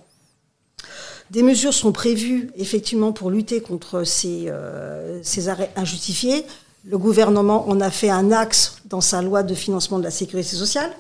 Des 1.32 1.42
mesures 1.42 1.74
sont 1.74 1.92
prévues 1.92 2.52
effectivement 2.56 3.12
pour 3.12 3.32
lutter 3.32 3.62
contre 3.62 4.04
ces, 4.04 4.46
euh, 4.48 5.20
ces, 5.24 5.50
arrêts 5.50 5.72
injustifiés. 5.76 6.46
Le 6.84 7.00
gouvernement 7.00 7.68
en 7.68 7.82
a 7.82 7.90
fait 7.90 8.12
un 8.12 8.32
axe 8.32 8.78
dans 8.86 9.02
sa 9.02 9.24
loi 9.24 9.42
de 9.42 9.56
financement 9.56 9.98
de 9.98 10.04
la 10.04 10.12
sécurité 10.12 10.56
sociale. 10.56 10.92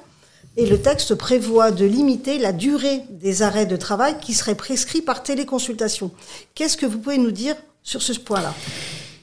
Et 0.58 0.66
le 0.66 0.82
texte 0.82 1.14
prévoit 1.16 1.72
de 1.72 1.86
limiter 1.86 2.40
la 2.40 2.54
durée 2.54 3.04
des 3.10 3.42
arrêts 3.42 3.66
de 3.66 3.76
travail 3.76 4.16
qui 4.20 4.34
seraient 4.34 4.56
prescrits 4.56 5.02
par 5.02 5.22
téléconsultation. 5.22 6.12
Qu'est-ce 6.56 6.78
que 6.78 6.86
vous 6.86 6.98
pouvez 6.98 7.18
nous 7.18 7.32
dire 7.32 7.56
sur 7.84 8.02
ce 8.02 8.14
point-là? 8.14 8.54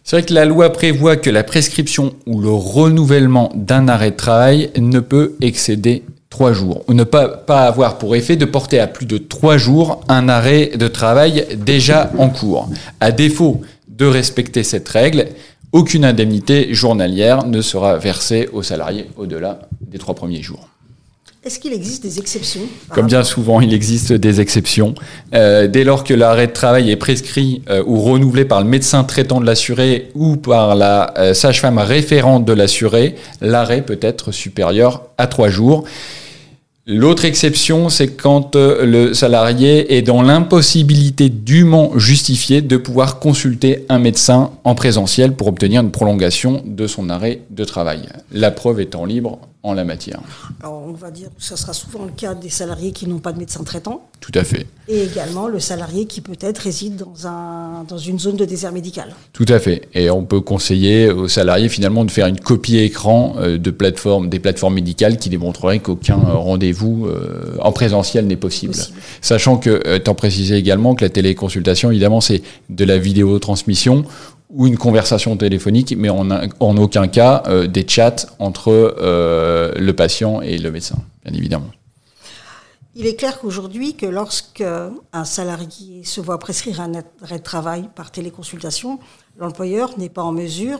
C'est 0.04 0.16
vrai 0.16 0.26
que 0.26 0.34
la 0.34 0.44
loi 0.44 0.70
prévoit 0.70 1.16
que 1.16 1.30
la 1.30 1.44
prescription 1.44 2.14
ou 2.26 2.40
le 2.40 2.50
renouvellement 2.50 3.52
d'un 3.54 3.86
arrêt 3.88 4.10
de 4.10 4.16
travail 4.16 4.70
ne 4.76 5.00
peut 5.00 5.36
excéder 5.40 6.02
trois 6.28 6.52
jours, 6.52 6.82
ou 6.88 6.94
ne 6.94 7.04
pas, 7.04 7.28
pas 7.28 7.66
avoir 7.66 7.98
pour 7.98 8.16
effet 8.16 8.36
de 8.36 8.46
porter 8.46 8.80
à 8.80 8.86
plus 8.86 9.06
de 9.06 9.18
trois 9.18 9.58
jours 9.58 10.02
un 10.08 10.28
arrêt 10.28 10.72
de 10.76 10.88
travail 10.88 11.46
déjà 11.56 12.10
en 12.18 12.30
cours. 12.30 12.68
À 13.00 13.12
défaut 13.12 13.60
de 13.86 14.06
respecter 14.06 14.64
cette 14.64 14.88
règle, 14.88 15.26
aucune 15.72 16.04
indemnité 16.04 16.72
journalière 16.74 17.46
ne 17.46 17.60
sera 17.60 17.96
versée 17.96 18.48
aux 18.52 18.62
salariés 18.62 19.08
au-delà 19.16 19.60
des 19.80 19.98
trois 19.98 20.14
premiers 20.14 20.42
jours. 20.42 20.71
Est-ce 21.44 21.58
qu'il 21.58 21.72
existe 21.72 22.04
des 22.04 22.20
exceptions 22.20 22.60
Comme 22.90 23.08
bien 23.08 23.24
souvent, 23.24 23.60
il 23.60 23.74
existe 23.74 24.12
des 24.12 24.40
exceptions. 24.40 24.94
Euh, 25.34 25.66
dès 25.66 25.82
lors 25.82 26.04
que 26.04 26.14
l'arrêt 26.14 26.46
de 26.46 26.52
travail 26.52 26.88
est 26.88 26.96
prescrit 26.96 27.62
euh, 27.68 27.82
ou 27.84 28.00
renouvelé 28.00 28.44
par 28.44 28.62
le 28.62 28.68
médecin 28.68 29.02
traitant 29.02 29.40
de 29.40 29.46
l'assuré 29.46 30.10
ou 30.14 30.36
par 30.36 30.76
la 30.76 31.12
euh, 31.18 31.34
sage-femme 31.34 31.78
référente 31.78 32.44
de 32.44 32.52
l'assuré, 32.52 33.16
l'arrêt 33.40 33.82
peut 33.82 33.98
être 34.02 34.30
supérieur 34.30 35.02
à 35.18 35.26
trois 35.26 35.48
jours. 35.48 35.82
L'autre 36.86 37.24
exception, 37.24 37.88
c'est 37.88 38.14
quand 38.14 38.54
le 38.54 39.12
salarié 39.12 39.96
est 39.96 40.02
dans 40.02 40.22
l'impossibilité 40.22 41.28
dûment 41.28 41.98
justifiée 41.98 42.60
de 42.60 42.76
pouvoir 42.76 43.18
consulter 43.18 43.84
un 43.88 43.98
médecin 43.98 44.52
en 44.62 44.76
présentiel 44.76 45.32
pour 45.32 45.48
obtenir 45.48 45.80
une 45.80 45.90
prolongation 45.90 46.62
de 46.64 46.86
son 46.86 47.10
arrêt 47.10 47.40
de 47.50 47.64
travail. 47.64 48.08
La 48.30 48.52
preuve 48.52 48.80
étant 48.80 49.04
libre 49.04 49.40
en 49.64 49.74
la 49.74 49.84
matière. 49.84 50.20
Alors, 50.60 50.82
on 50.86 50.92
va 50.92 51.10
dire 51.10 51.28
que 51.28 51.42
ce 51.42 51.54
sera 51.54 51.72
souvent 51.72 52.04
le 52.04 52.10
cas 52.10 52.34
des 52.34 52.50
salariés 52.50 52.90
qui 52.90 53.06
n'ont 53.06 53.20
pas 53.20 53.32
de 53.32 53.38
médecin 53.38 53.62
traitant. 53.62 54.08
Tout 54.20 54.32
à 54.34 54.42
fait. 54.42 54.66
Et 54.88 55.02
également 55.02 55.46
le 55.46 55.60
salarié 55.60 56.06
qui 56.06 56.20
peut-être 56.20 56.58
réside 56.58 56.96
dans, 56.96 57.26
un, 57.26 57.84
dans 57.86 57.98
une 57.98 58.18
zone 58.18 58.36
de 58.36 58.44
désert 58.44 58.72
médical. 58.72 59.14
Tout 59.32 59.46
à 59.48 59.60
fait. 59.60 59.88
Et 59.94 60.10
on 60.10 60.24
peut 60.24 60.40
conseiller 60.40 61.10
aux 61.10 61.28
salariés 61.28 61.68
finalement 61.68 62.04
de 62.04 62.10
faire 62.10 62.26
une 62.26 62.40
copie 62.40 62.78
écran 62.78 63.34
euh, 63.38 63.58
de 63.58 63.70
plateformes, 63.70 64.28
des 64.28 64.40
plateformes 64.40 64.74
médicales 64.74 65.16
qui 65.16 65.28
démontreraient 65.28 65.78
qu'aucun 65.78 66.18
euh, 66.18 66.34
rendez-vous 66.34 67.06
euh, 67.06 67.56
en 67.60 67.70
présentiel 67.70 68.26
n'est 68.26 68.36
possible. 68.36 68.74
possible. 68.74 68.96
Sachant 69.20 69.56
que, 69.58 69.94
étant 69.94 70.14
précisé 70.14 70.56
également 70.56 70.96
que 70.96 71.04
la 71.04 71.10
téléconsultation, 71.10 71.90
évidemment, 71.90 72.20
c'est 72.20 72.42
de 72.68 72.84
la 72.84 72.98
vidéotransmission 72.98 74.04
ou 74.52 74.66
une 74.66 74.76
conversation 74.76 75.36
téléphonique, 75.36 75.94
mais 75.96 76.10
en, 76.10 76.30
en 76.30 76.76
aucun 76.76 77.08
cas 77.08 77.42
euh, 77.46 77.66
des 77.66 77.86
chats 77.88 78.26
entre 78.38 78.70
euh, 78.70 79.72
le 79.76 79.92
patient 79.94 80.42
et 80.42 80.58
le 80.58 80.70
médecin, 80.70 80.98
bien 81.24 81.34
évidemment. 81.34 81.70
Il 82.94 83.06
est 83.06 83.16
clair 83.16 83.40
qu'aujourd'hui, 83.40 83.94
que 83.94 84.04
lorsque 84.04 84.62
un 85.12 85.24
salarié 85.24 86.04
se 86.04 86.20
voit 86.20 86.38
prescrire 86.38 86.82
un 86.82 86.92
arrêt 87.22 87.38
de 87.38 87.42
travail 87.42 87.88
par 87.94 88.10
téléconsultation, 88.10 88.98
l'employeur 89.38 89.98
n'est 89.98 90.10
pas 90.10 90.22
en 90.22 90.32
mesure 90.32 90.78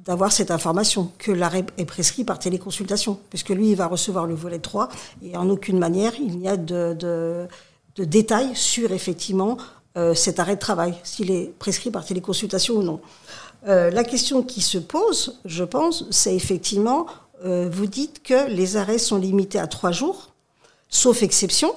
d'avoir 0.00 0.32
cette 0.32 0.50
information, 0.50 1.12
que 1.18 1.30
l'arrêt 1.30 1.64
est 1.78 1.84
prescrit 1.84 2.24
par 2.24 2.40
téléconsultation, 2.40 3.20
puisque 3.30 3.50
lui, 3.50 3.70
il 3.70 3.76
va 3.76 3.86
recevoir 3.86 4.26
le 4.26 4.34
volet 4.34 4.58
3, 4.58 4.88
et 5.22 5.36
en 5.36 5.48
aucune 5.48 5.78
manière, 5.78 6.14
il 6.18 6.38
n'y 6.38 6.48
a 6.48 6.56
de, 6.56 6.94
de, 6.98 8.04
détails 8.04 8.56
sur, 8.56 8.90
effectivement, 8.90 9.58
cet 10.14 10.40
arrêt 10.40 10.54
de 10.54 10.60
travail, 10.60 10.94
s'il 11.04 11.30
est 11.30 11.52
prescrit 11.58 11.90
par 11.90 12.04
téléconsultation 12.04 12.74
ou 12.76 12.82
non. 12.82 13.00
Euh, 13.68 13.90
la 13.90 14.04
question 14.04 14.42
qui 14.42 14.60
se 14.60 14.78
pose, 14.78 15.38
je 15.44 15.62
pense, 15.62 16.04
c'est 16.10 16.34
effectivement, 16.34 17.06
euh, 17.44 17.68
vous 17.70 17.86
dites 17.86 18.22
que 18.22 18.48
les 18.48 18.76
arrêts 18.76 18.98
sont 18.98 19.18
limités 19.18 19.58
à 19.58 19.66
trois 19.66 19.92
jours, 19.92 20.30
sauf 20.88 21.22
exception. 21.22 21.72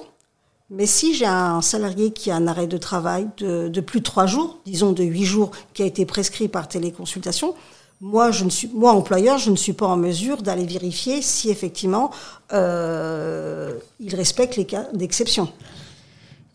Mais 0.68 0.86
si 0.86 1.14
j'ai 1.14 1.26
un 1.26 1.62
salarié 1.62 2.12
qui 2.12 2.32
a 2.32 2.36
un 2.36 2.48
arrêt 2.48 2.66
de 2.66 2.76
travail 2.76 3.28
de, 3.38 3.80
plus 3.80 4.00
de 4.00 4.04
trois 4.04 4.26
jours, 4.26 4.58
disons 4.66 4.90
de 4.90 5.04
huit 5.04 5.24
jours, 5.24 5.52
qui 5.74 5.84
a 5.84 5.86
été 5.86 6.04
prescrit 6.04 6.48
par 6.48 6.66
téléconsultation, 6.66 7.54
moi, 8.00 8.32
je 8.32 8.46
suis, 8.48 8.68
moi 8.74 8.92
employeur, 8.92 9.38
je 9.38 9.50
ne 9.52 9.56
suis 9.56 9.72
pas 9.72 9.86
en 9.86 9.96
mesure 9.96 10.42
d'aller 10.42 10.66
vérifier 10.66 11.22
si 11.22 11.50
effectivement 11.50 12.10
euh, 12.52 13.78
il 14.00 14.14
respecte 14.16 14.56
les 14.56 14.66
cas 14.66 14.88
d'exception. 14.92 15.48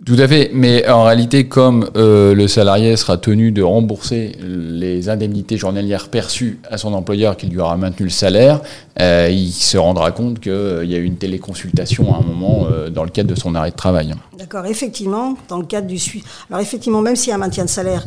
Tout 0.04 0.16
à 0.18 0.28
fait, 0.28 0.50
mais 0.52 0.88
en 0.90 1.04
réalité, 1.04 1.48
comme 1.48 1.88
euh, 1.96 2.34
le 2.34 2.48
salarié 2.48 2.98
sera 2.98 3.18
tenu 3.18 3.52
de 3.52 3.62
rembourser 3.62 4.36
les 4.42 5.10
indemnités 5.10 5.58
journalières 5.58 6.10
perçues 6.10 6.60
à 6.72 6.80
son 6.80 6.94
employeur 6.94 7.38
qui 7.38 7.46
lui 7.46 7.60
aura 7.60 7.78
maintenu 7.78 8.06
le 8.06 8.12
salaire, 8.12 8.62
euh, 9.00 9.30
il 9.32 9.52
se 9.52 9.78
rendra 9.78 10.12
compte 10.12 10.40
qu'il 10.40 10.52
euh, 10.52 10.86
y 10.86 10.96
a 10.96 10.98
eu 10.98 11.04
une 11.04 11.18
téléconsultation 11.18 12.16
à 12.16 12.18
un 12.18 12.24
moment 12.24 12.68
dans 12.92 13.04
le 13.04 13.12
cadre 13.12 13.30
de 13.30 13.40
son 13.40 13.54
arrêt 13.54 13.70
de 13.70 13.76
travail. 13.76 14.16
D'accord, 14.40 14.66
effectivement, 14.66 15.36
dans 15.48 15.58
le 15.58 15.66
cadre 15.66 15.86
du 15.86 16.00
suivi. 16.00 16.26
Alors 16.50 16.62
effectivement, 16.62 17.02
même 17.02 17.16
s'il 17.16 17.30
y 17.30 17.34
a 17.34 17.36
un 17.36 17.40
maintien 17.40 17.66
de 17.66 17.70
salaire, 17.70 18.04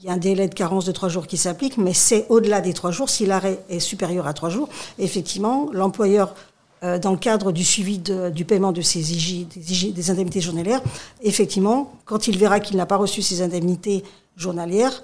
il 0.00 0.06
y 0.06 0.10
a 0.10 0.12
un 0.12 0.18
délai 0.18 0.48
de 0.48 0.54
carence 0.54 0.84
de 0.84 0.92
trois 0.92 1.08
jours 1.08 1.26
qui 1.26 1.38
s'applique, 1.38 1.78
mais 1.78 1.94
c'est 1.94 2.26
au-delà 2.28 2.60
des 2.60 2.74
trois 2.74 2.90
jours. 2.90 3.08
Si 3.08 3.24
l'arrêt 3.24 3.58
est 3.70 3.80
supérieur 3.80 4.26
à 4.26 4.34
trois 4.34 4.50
jours, 4.50 4.68
effectivement, 4.98 5.68
l'employeur 5.72 6.34
euh, 6.82 6.98
dans 6.98 7.10
le 7.10 7.16
cadre 7.16 7.52
du 7.52 7.64
suivi 7.64 7.98
du 7.98 8.44
paiement 8.44 8.72
de 8.72 8.80
IG, 8.80 9.48
des, 9.48 10.10
indemnités 10.10 10.40
journalières, 10.40 10.80
effectivement, 11.22 11.92
quand 12.04 12.28
il 12.28 12.38
verra 12.38 12.60
qu'il 12.60 12.76
n'a 12.76 12.86
pas 12.86 12.96
reçu 12.96 13.22
ces 13.22 13.42
indemnités 13.42 14.04
journalières, 14.36 15.02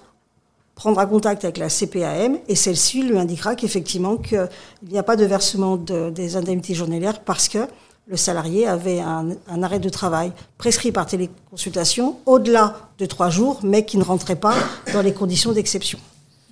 prendra 0.75 1.07
contact 1.07 1.45
avec 1.45 1.59
la 1.59 1.69
CPAM 1.69 2.39
et 2.49 2.55
celle-ci 2.55 3.03
lui 3.03 3.19
indiquera 3.19 3.55
qu'effectivement 3.55 4.17
qu'il 4.17 4.49
n'y 4.89 4.99
a 4.99 5.03
pas 5.03 5.17
de 5.17 5.25
versement 5.25 5.77
de, 5.77 6.11
des 6.11 6.37
indemnités 6.37 6.75
journalières 6.75 7.21
parce 7.21 7.49
que 7.49 7.67
le 8.07 8.17
salarié 8.17 8.67
avait 8.67 9.01
un, 9.01 9.31
un, 9.49 9.63
arrêt 9.63 9.79
de 9.79 9.89
travail 9.89 10.33
prescrit 10.59 10.93
par 10.93 11.07
téléconsultation 11.07 12.19
au-delà 12.27 12.91
de 12.99 13.07
trois 13.07 13.31
jours, 13.31 13.61
mais 13.63 13.85
qui 13.85 13.97
ne 13.99 14.05
rentrait 14.05 14.37
pas 14.37 14.55
dans 14.93 15.01
les 15.01 15.15
conditions 15.15 15.53
d'exception. 15.53 15.99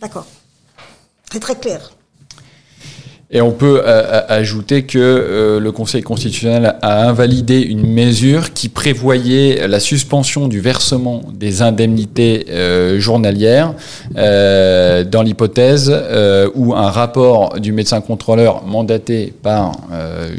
D'accord. 0.01 0.27
C'est 1.31 1.41
très 1.41 1.57
clair. 1.57 1.93
Et 3.35 3.41
on 3.41 3.51
peut 3.51 3.81
euh, 3.83 4.21
ajouter 4.29 4.83
que 4.83 4.99
euh, 4.99 5.59
le 5.59 5.73
Conseil 5.73 6.03
constitutionnel 6.03 6.77
a 6.83 7.09
invalidé 7.09 7.61
une 7.61 7.87
mesure 7.87 8.53
qui 8.53 8.69
prévoyait 8.69 9.67
la 9.67 9.81
suspension 9.81 10.49
du 10.49 10.61
versement 10.61 11.23
des 11.33 11.63
indemnités 11.63 12.45
euh, 12.51 13.01
journalières 13.01 13.75
euh, 14.17 15.03
dans 15.03 15.23
l'hypothèse 15.23 15.91
euh, 15.91 16.51
où 16.55 16.75
un 16.75 16.91
rapport 16.91 17.59
du 17.59 17.73
médecin 17.73 18.03
contrôleur 18.03 18.67
mandaté 18.67 19.33
par 19.43 19.73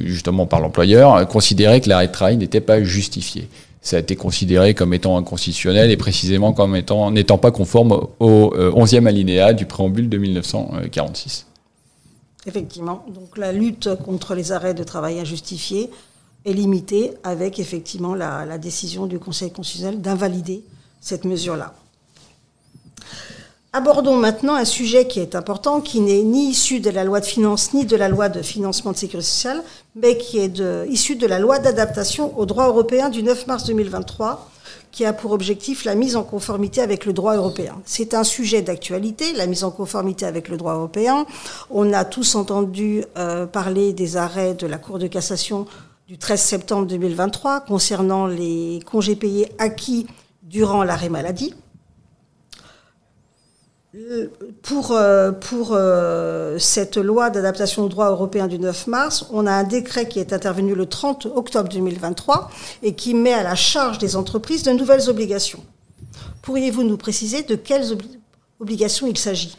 justement 0.06 0.46
par 0.46 0.60
l'employeur 0.60 1.28
considérait 1.28 1.82
que 1.82 1.90
l'arrêt 1.90 2.08
de 2.08 2.12
travail 2.12 2.38
n'était 2.38 2.62
pas 2.62 2.84
justifié. 2.84 3.48
Ça 3.82 3.98
a 3.98 4.00
été 4.00 4.16
considéré 4.16 4.74
comme 4.76 4.94
étant 4.94 5.18
inconstitutionnel 5.18 5.90
et 5.90 5.98
précisément 5.98 6.54
comme 6.54 6.76
étant 6.76 7.12
n'étant 7.12 7.38
pas 7.38 7.52
conforme 7.52 8.08
au 8.20 8.54
11e 8.56 9.08
alinéa 9.08 9.54
du 9.54 9.66
préambule 9.66 10.10
de 10.10 10.18
1946. 10.18 11.48
Effectivement. 12.46 13.06
Donc 13.08 13.38
la 13.38 13.52
lutte 13.52 13.96
contre 13.96 14.36
les 14.36 14.52
arrêts 14.52 14.74
de 14.74 14.84
travail 14.84 15.20
injustifiés 15.20 15.90
est 16.46 16.54
limitée 16.54 17.14
avec 17.24 17.60
effectivement 17.60 18.16
la, 18.16 18.58
décision 18.58 19.06
du 19.06 19.18
Conseil 19.18 19.52
constitutionnel 19.52 20.02
d'invalider 20.02 20.64
cette 21.00 21.24
mesure-là. 21.24 21.74
Abordons 23.72 24.18
maintenant 24.18 24.54
un 24.54 24.66
sujet 24.66 25.08
qui 25.08 25.20
est 25.20 25.36
important, 25.36 25.82
qui 25.82 26.00
n'est 26.00 26.22
ni 26.22 26.50
issu 26.50 26.80
de 26.80 26.90
la 26.92 27.04
loi 27.04 27.22
de 27.22 27.26
finances 27.26 27.74
ni 27.74 27.86
de 27.86 27.96
la 27.96 28.08
loi 28.08 28.30
de 28.30 28.42
financement 28.42 28.92
de 28.92 28.98
sécurité 28.98 29.28
sociale, 29.28 29.64
mais 29.96 30.18
qui 30.18 30.38
est 30.38 30.62
issu 30.90 31.16
de 31.16 31.26
la 31.26 31.40
loi 31.40 31.60
d'adaptation 31.60 32.38
au 32.38 32.46
droit 32.46 32.68
européen 32.68 33.10
du 33.10 33.24
9 33.24 33.48
mars 33.48 33.64
2023 33.64 34.52
qui 34.94 35.06
a 35.06 35.12
pour 35.12 35.32
objectif 35.32 35.84
la 35.84 35.96
mise 35.96 36.16
en 36.16 36.24
conformité 36.24 36.80
avec 36.80 37.06
le 37.06 37.14
droit 37.14 37.36
européen. 37.36 37.82
C'est 37.84 38.14
un 38.14 38.24
sujet 38.24 38.62
d'actualité, 38.62 39.34
la 39.34 39.48
mise 39.48 39.64
en 39.64 39.72
conformité 39.72 40.26
avec 40.26 40.48
le 40.48 40.56
droit 40.56 40.76
européen. 40.76 41.26
On 41.72 41.92
a 41.92 42.06
tous 42.06 42.36
entendu 42.36 43.04
euh, 43.18 43.48
parler 43.48 43.92
des 43.92 44.16
arrêts 44.16 44.54
de 44.54 44.68
la 44.68 44.78
Cour 44.78 45.00
de 45.00 45.08
cassation 45.08 45.66
du 46.08 46.20
13 46.20 46.40
septembre 46.40 46.88
2023 46.88 47.62
concernant 47.62 48.28
les 48.28 48.82
congés 48.86 49.16
payés 49.16 49.52
acquis 49.58 50.06
durant 50.44 50.84
l'arrêt 50.84 51.10
maladie 51.10 51.56
pour, 54.64 54.92
euh, 54.92 55.32
pour 55.32 55.74
euh, 55.74 56.58
cette 56.58 56.98
loi 56.98 57.30
d'adaptation 57.30 57.84
au 57.84 57.90
droit 57.90 58.10
européen 58.10 58.48
du 58.48 58.58
9 58.58 58.88
mars, 58.88 59.28
on 59.32 59.46
a 59.46 59.52
un 59.52 59.64
décret 59.64 60.08
qui 60.08 60.20
est 60.20 60.34
intervenu 60.34 60.74
le 60.74 60.88
30 60.88 61.28
octobre 61.36 61.70
2023 61.70 62.50
et 62.82 62.94
qui 62.94 63.14
met 63.14 63.34
à 63.34 63.44
la 63.44 63.56
charge 63.56 64.00
des 64.00 64.16
entreprises 64.16 64.64
de 64.64 64.72
nouvelles 64.72 65.10
obligations. 65.10 65.60
Pourriez-vous 66.42 66.84
nous 66.84 66.98
préciser 66.98 67.44
de 67.44 67.56
quelles 67.56 67.92
obli 67.92 68.20
obligations 68.60 69.08
il 69.08 69.18
s'agit? 69.18 69.58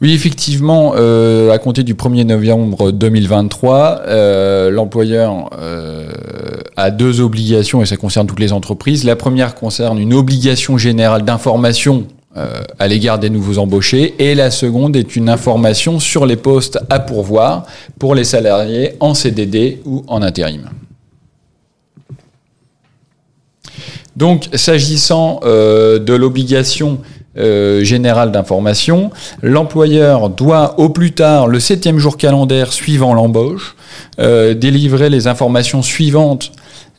Oui, 0.00 0.12
effectivement, 0.12 0.94
euh, 0.96 1.50
à 1.50 1.58
compter 1.58 1.82
du 1.82 1.94
1er 1.94 2.24
novembre 2.24 2.90
2023, 2.90 4.02
euh, 4.06 4.70
l'employeur 4.70 5.50
euh, 5.58 6.08
a 6.76 6.90
deux 6.90 7.20
obligations 7.20 7.82
et 7.82 7.86
ça 7.86 7.96
concerne 7.96 8.26
toutes 8.26 8.40
les 8.40 8.52
entreprises. 8.52 9.04
La 9.04 9.16
première 9.16 9.54
concerne 9.54 9.98
une 9.98 10.14
obligation 10.14 10.78
générale 10.78 11.22
d'information 11.22 12.06
euh, 12.08 12.13
à 12.36 12.88
l'égard 12.88 13.18
des 13.18 13.30
nouveaux 13.30 13.58
embauchés. 13.58 14.14
Et 14.18 14.34
la 14.34 14.50
seconde 14.50 14.96
est 14.96 15.16
une 15.16 15.28
information 15.28 16.00
sur 16.00 16.26
les 16.26 16.36
postes 16.36 16.78
à 16.90 16.98
pourvoir 16.98 17.66
pour 17.98 18.14
les 18.14 18.24
salariés 18.24 18.94
en 19.00 19.14
CDD 19.14 19.80
ou 19.84 20.04
en 20.08 20.20
intérim. 20.22 20.68
Donc, 24.16 24.48
s'agissant 24.54 25.40
euh, 25.44 25.98
de 25.98 26.14
l'obligation 26.14 27.00
général 27.36 28.30
d'information. 28.30 29.10
L'employeur 29.42 30.30
doit 30.30 30.78
au 30.78 30.88
plus 30.90 31.10
tard, 31.12 31.48
le 31.48 31.58
septième 31.58 31.98
jour 31.98 32.16
calendaire 32.16 32.72
suivant 32.72 33.12
l'embauche, 33.12 33.74
délivrer 34.16 35.10
les 35.10 35.26
informations 35.26 35.82
suivantes 35.82 36.52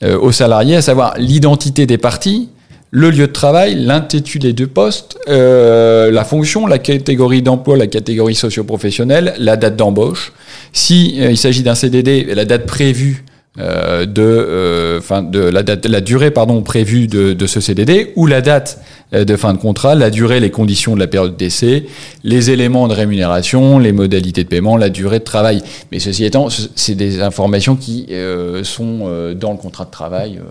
aux 0.03 0.33
salariés, 0.33 0.75
à 0.75 0.81
savoir 0.81 1.13
l'identité 1.17 1.85
des 1.85 1.97
parties, 1.97 2.49
le 2.91 3.09
lieu 3.09 3.27
de 3.27 3.31
travail, 3.31 3.75
l'intitulé 3.75 4.53
de 4.53 4.65
poste, 4.65 5.17
euh, 5.27 6.11
la 6.11 6.23
fonction, 6.23 6.65
la 6.65 6.77
catégorie 6.79 7.41
d'emploi, 7.41 7.77
la 7.77 7.87
catégorie 7.87 8.35
socio-professionnelle, 8.35 9.33
la 9.37 9.57
date 9.57 9.75
d'embauche. 9.75 10.33
Si 10.71 11.15
euh, 11.19 11.31
il 11.31 11.37
s'agit 11.37 11.63
d'un 11.63 11.75
CDD, 11.75 12.23
la 12.33 12.45
date 12.45 12.65
prévue 12.65 13.25
euh, 13.57 14.05
de, 14.05 14.21
euh, 14.21 14.99
fin 14.99 15.23
de 15.23 15.39
la, 15.39 15.63
date, 15.63 15.85
la 15.85 16.01
durée 16.01 16.29
pardon 16.29 16.61
prévue 16.61 17.07
de, 17.07 17.31
de 17.31 17.47
ce 17.47 17.61
CDD 17.61 18.11
ou 18.17 18.27
la 18.27 18.41
date 18.41 18.81
euh, 19.13 19.23
de 19.23 19.37
fin 19.37 19.53
de 19.53 19.57
contrat, 19.57 19.95
la 19.95 20.09
durée, 20.09 20.41
les 20.41 20.51
conditions 20.51 20.93
de 20.93 20.99
la 20.99 21.07
période 21.07 21.37
d'essai, 21.37 21.85
les 22.25 22.51
éléments 22.51 22.89
de 22.89 22.93
rémunération, 22.93 23.79
les 23.79 23.93
modalités 23.93 24.43
de 24.43 24.49
paiement, 24.49 24.75
la 24.75 24.89
durée 24.89 25.19
de 25.19 25.23
travail. 25.23 25.61
Mais 25.93 25.99
ceci 25.99 26.25
étant, 26.25 26.49
c'est 26.49 26.95
des 26.95 27.21
informations 27.21 27.77
qui 27.77 28.07
euh, 28.11 28.65
sont 28.65 29.09
dans 29.39 29.51
le 29.51 29.57
contrat 29.57 29.85
de 29.85 29.91
travail 29.91 30.41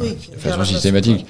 oui, 0.00 0.10
de 0.32 0.38
façon 0.38 0.62
systématique. 0.64 1.26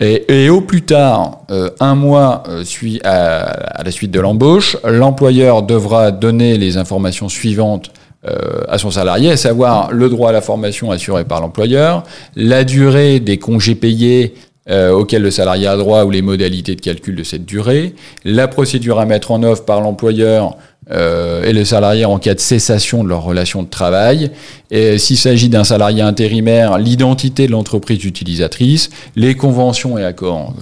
Et, 0.00 0.44
et, 0.44 0.48
au 0.48 0.62
plus 0.62 0.82
tard, 0.82 1.40
un 1.80 1.94
mois 1.94 2.44
suit 2.64 3.00
à, 3.04 3.40
à 3.40 3.82
la 3.82 3.90
suite 3.90 4.12
de 4.12 4.20
l'embauche, 4.20 4.78
l'employeur 4.84 5.62
devra 5.62 6.10
donner 6.10 6.56
les 6.56 6.78
informations 6.78 7.28
suivantes 7.28 7.90
euh, 8.26 8.62
à 8.68 8.78
son 8.78 8.90
salarié, 8.90 9.30
à 9.30 9.36
savoir 9.36 9.92
le 9.92 10.08
droit 10.08 10.30
à 10.30 10.32
la 10.32 10.40
formation 10.40 10.90
assuré 10.90 11.22
par 11.24 11.40
l'employeur, 11.40 12.02
la 12.34 12.64
durée 12.64 13.20
des 13.20 13.38
congés 13.38 13.76
payés 13.76 14.34
euh, 14.68 14.90
auxquels 14.90 15.22
le 15.22 15.30
salarié 15.30 15.68
a 15.68 15.76
droit 15.76 16.02
ou 16.02 16.10
les 16.10 16.20
modalités 16.20 16.74
de 16.74 16.80
calcul 16.80 17.14
de 17.14 17.22
cette 17.22 17.44
durée, 17.44 17.94
la 18.24 18.48
procédure 18.48 18.98
à 18.98 19.06
mettre 19.06 19.30
en 19.30 19.44
œuvre 19.44 19.64
par 19.64 19.80
l'employeur 19.80 20.56
euh, 20.90 21.44
et 21.44 21.52
le 21.52 21.64
salarié 21.64 22.06
en 22.06 22.18
cas 22.18 22.34
de 22.34 22.40
cessation 22.40 23.04
de 23.04 23.08
leur 23.08 23.22
relation 23.22 23.62
de 23.62 23.68
travail. 23.68 24.32
Et 24.72 24.98
s'il 24.98 25.16
s'agit 25.16 25.48
d'un 25.48 25.62
salarié 25.62 26.02
intérimaire, 26.02 26.76
l'identité 26.78 27.46
de 27.46 27.52
l'entreprise 27.52 28.04
utilisatrice, 28.04 28.90
les 29.14 29.36
conventions 29.36 29.96
et 29.96 30.04
accords 30.04 30.54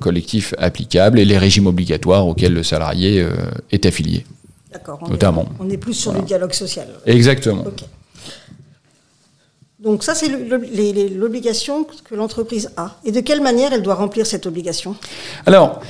collectifs 0.00 0.52
applicables 0.58 1.20
et 1.20 1.24
les 1.24 1.38
régimes 1.38 1.68
obligatoires 1.68 2.26
auxquels 2.26 2.54
le 2.54 2.64
salarié 2.64 3.24
est 3.70 3.86
affilié. 3.86 4.24
D'accord. 4.86 5.08
Notamment. 5.08 5.46
on 5.60 5.70
est 5.70 5.78
plus 5.78 5.94
sur 5.94 6.12
le 6.12 6.20
dialogue 6.20 6.52
social. 6.52 6.88
Exactement. 7.06 7.64
Donc 9.78 10.02
ça, 10.02 10.14
c'est 10.14 10.28
l'obligation 10.28 11.86
que 12.04 12.14
l'entreprise 12.14 12.70
a. 12.76 12.96
Et 13.04 13.12
de 13.12 13.20
quelle 13.20 13.40
manière 13.40 13.72
elle 13.72 13.82
doit 13.82 13.94
remplir 13.94 14.26
cette 14.26 14.46
obligation? 14.46 14.94
Alors, 15.46 15.80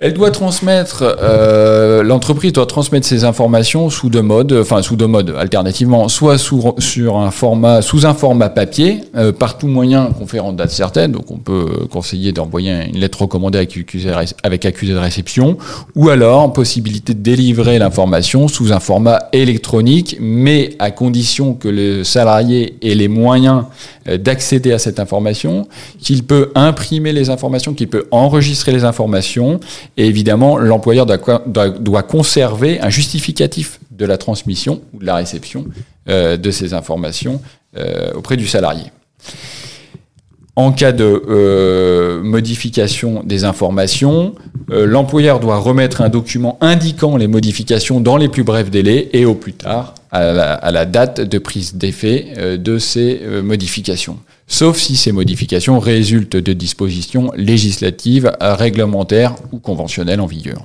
elle 0.00 0.12
doit 0.12 0.30
transmettre, 0.30 1.04
euh, 1.22 2.02
l'entreprise 2.02 2.52
doit 2.52 2.66
transmettre 2.66 3.06
ses 3.06 3.24
informations 3.24 3.90
sous 3.90 4.10
deux 4.10 4.22
modes, 4.22 4.52
enfin 4.52 4.82
sous 4.82 4.96
deux 4.96 5.06
modes 5.06 5.34
alternativement, 5.38 6.08
soit 6.08 6.36
sous, 6.36 6.74
sur 6.78 7.18
un 7.18 7.30
format, 7.30 7.80
sous 7.80 8.04
un 8.04 8.14
format 8.14 8.48
papier, 8.48 9.02
euh, 9.16 9.32
par 9.32 9.56
tout 9.56 9.68
moyen 9.68 10.06
conférant 10.06 10.52
date 10.52 10.70
certaine, 10.70 11.12
donc 11.12 11.30
on 11.30 11.38
peut 11.38 11.86
conseiller 11.90 12.32
d'envoyer 12.32 12.88
une 12.92 12.98
lettre 12.98 13.22
recommandée 13.22 13.58
avec 13.58 13.76
accusé, 13.76 14.10
avec 14.42 14.66
accusé 14.66 14.92
de 14.92 14.98
réception, 14.98 15.58
ou 15.94 16.08
alors 16.08 16.52
possibilité 16.52 17.14
de 17.14 17.20
délivrer 17.20 17.78
l'information 17.78 18.48
sous 18.48 18.72
un 18.72 18.80
format 18.80 19.28
électronique, 19.32 20.16
mais 20.20 20.76
à 20.80 20.90
condition 20.90 21.54
que 21.54 21.68
le 21.68 22.04
salarié 22.04 22.76
ait 22.82 22.94
les 22.94 23.08
moyens 23.08 23.64
d'accéder 24.06 24.72
à 24.72 24.78
cette 24.78 25.00
information, 25.00 25.66
qu'il 25.98 26.24
peut 26.24 26.50
imprimer 26.54 27.12
les 27.12 27.30
informations, 27.30 27.74
qu'il 27.74 27.88
peut 27.88 28.06
enregistrer 28.10 28.72
les 28.72 28.84
informations 28.84 29.60
et 29.96 30.06
évidemment, 30.06 30.58
l'employeur 30.58 31.06
doit, 31.06 32.02
conserver 32.02 32.80
un 32.80 32.90
justificatif 32.90 33.80
de 33.90 34.04
la 34.04 34.18
transmission 34.18 34.82
ou 34.92 34.98
de 34.98 35.06
la 35.06 35.16
réception 35.16 35.66
euh, 36.08 36.36
de 36.36 36.50
ces 36.50 36.74
informations 36.74 37.40
euh, 37.76 38.12
auprès 38.14 38.36
du 38.36 38.46
salarié. 38.46 38.84
En 40.56 40.70
cas 40.70 40.92
de 40.92 41.22
euh, 41.28 42.22
modification 42.22 43.22
des 43.24 43.44
informations, 43.44 44.34
l'employeur 44.68 45.40
doit 45.40 45.58
remettre 45.58 46.00
un 46.00 46.08
document 46.08 46.58
indiquant 46.60 47.16
les 47.16 47.26
modifications 47.26 48.00
dans 48.00 48.16
les 48.16 48.28
plus 48.28 48.44
brefs 48.44 48.70
délais 48.70 49.08
et 49.12 49.24
au 49.24 49.34
plus 49.34 49.52
tard 49.52 49.94
à 50.10 50.70
la 50.70 50.86
date 50.86 51.20
de 51.20 51.38
prise 51.38 51.74
d'effet 51.74 52.56
de 52.56 52.78
ces 52.78 53.20
modifications 53.42 54.18
sauf 54.46 54.78
si 54.78 54.96
ces 54.96 55.12
modifications 55.12 55.78
résultent 55.78 56.36
de 56.36 56.52
dispositions 56.52 57.32
législatives, 57.34 58.32
réglementaires 58.40 59.34
ou 59.52 59.58
conventionnelles 59.58 60.20
en 60.20 60.26
vigueur. 60.26 60.62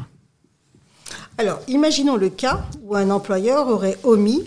Alors, 1.38 1.60
imaginons 1.67 2.17
le 2.17 2.30
cas 2.30 2.65
où 2.84 2.95
un 2.95 3.10
employeur 3.10 3.69
aurait 3.69 3.97
omis 4.04 4.43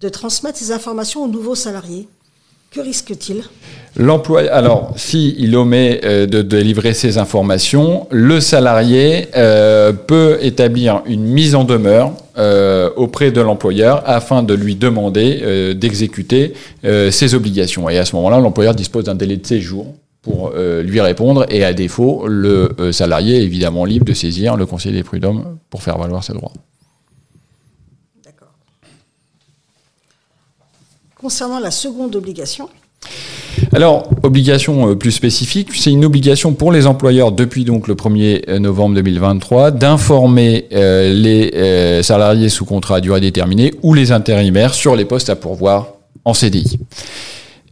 de 0.00 0.08
transmettre 0.08 0.58
ces 0.58 0.70
informations 0.70 1.24
aux 1.24 1.28
nouveaux 1.28 1.54
salariés. 1.54 2.08
Que 2.76 2.82
risque-t-il? 2.82 3.42
L'employeur, 3.96 4.52
alors, 4.52 4.92
si 4.96 5.34
il 5.38 5.56
omet 5.56 6.02
euh, 6.04 6.26
de 6.26 6.42
délivrer 6.42 6.92
ces 6.92 7.16
informations, 7.16 8.06
le 8.10 8.38
salarié 8.38 9.28
euh, 9.34 9.94
peut 9.94 10.36
établir 10.42 11.00
une 11.06 11.22
mise 11.22 11.54
en 11.54 11.64
demeure 11.64 12.12
euh, 12.36 12.90
auprès 12.96 13.30
de 13.30 13.40
l'employeur 13.40 14.02
afin 14.04 14.42
de 14.42 14.52
lui 14.52 14.74
demander 14.74 15.74
d'exécuter 15.74 16.52
ses 16.84 17.34
obligations. 17.34 17.88
Et 17.88 17.96
à 17.96 18.04
ce 18.04 18.14
moment-là, 18.16 18.40
l'employeur 18.40 18.74
dispose 18.74 19.04
d'un 19.04 19.14
délai 19.14 19.38
de 19.38 19.46
séjour 19.46 19.94
pour 20.20 20.52
lui 20.54 21.00
répondre. 21.00 21.46
Et 21.48 21.64
à 21.64 21.72
défaut, 21.72 22.26
le 22.28 22.92
salarié 22.92 23.38
est 23.38 23.42
évidemment 23.42 23.86
libre 23.86 24.04
de 24.04 24.12
saisir 24.12 24.58
le 24.58 24.66
conseiller 24.66 24.94
des 24.94 25.02
prud'hommes 25.02 25.56
pour 25.70 25.82
faire 25.82 25.96
valoir 25.96 26.22
ses 26.22 26.34
droits. 26.34 26.52
D'accord. 28.22 28.52
Concernant 31.26 31.58
la 31.58 31.72
seconde 31.72 32.14
obligation, 32.14 32.68
alors, 33.72 34.08
obligation 34.22 34.90
euh, 34.90 34.94
plus 34.94 35.10
spécifique, 35.10 35.70
c'est 35.74 35.90
une 35.90 36.04
obligation 36.04 36.52
pour 36.52 36.70
les 36.70 36.86
employeurs 36.86 37.32
depuis 37.32 37.64
donc 37.64 37.88
le 37.88 37.96
1er 37.96 38.42
euh, 38.48 38.60
novembre 38.60 38.94
2023 38.94 39.72
d'informer 39.72 40.66
euh, 40.72 41.12
les 41.12 42.00
salariés 42.04 42.48
sous 42.48 42.64
contrat 42.64 42.98
à 42.98 43.00
durée 43.00 43.20
déterminée 43.20 43.74
ou 43.82 43.92
les 43.92 44.12
intérimaires 44.12 44.72
sur 44.72 44.94
les 44.94 45.04
postes 45.04 45.28
à 45.28 45.34
pourvoir 45.34 45.88
en 46.24 46.32
CDI. 46.32 46.78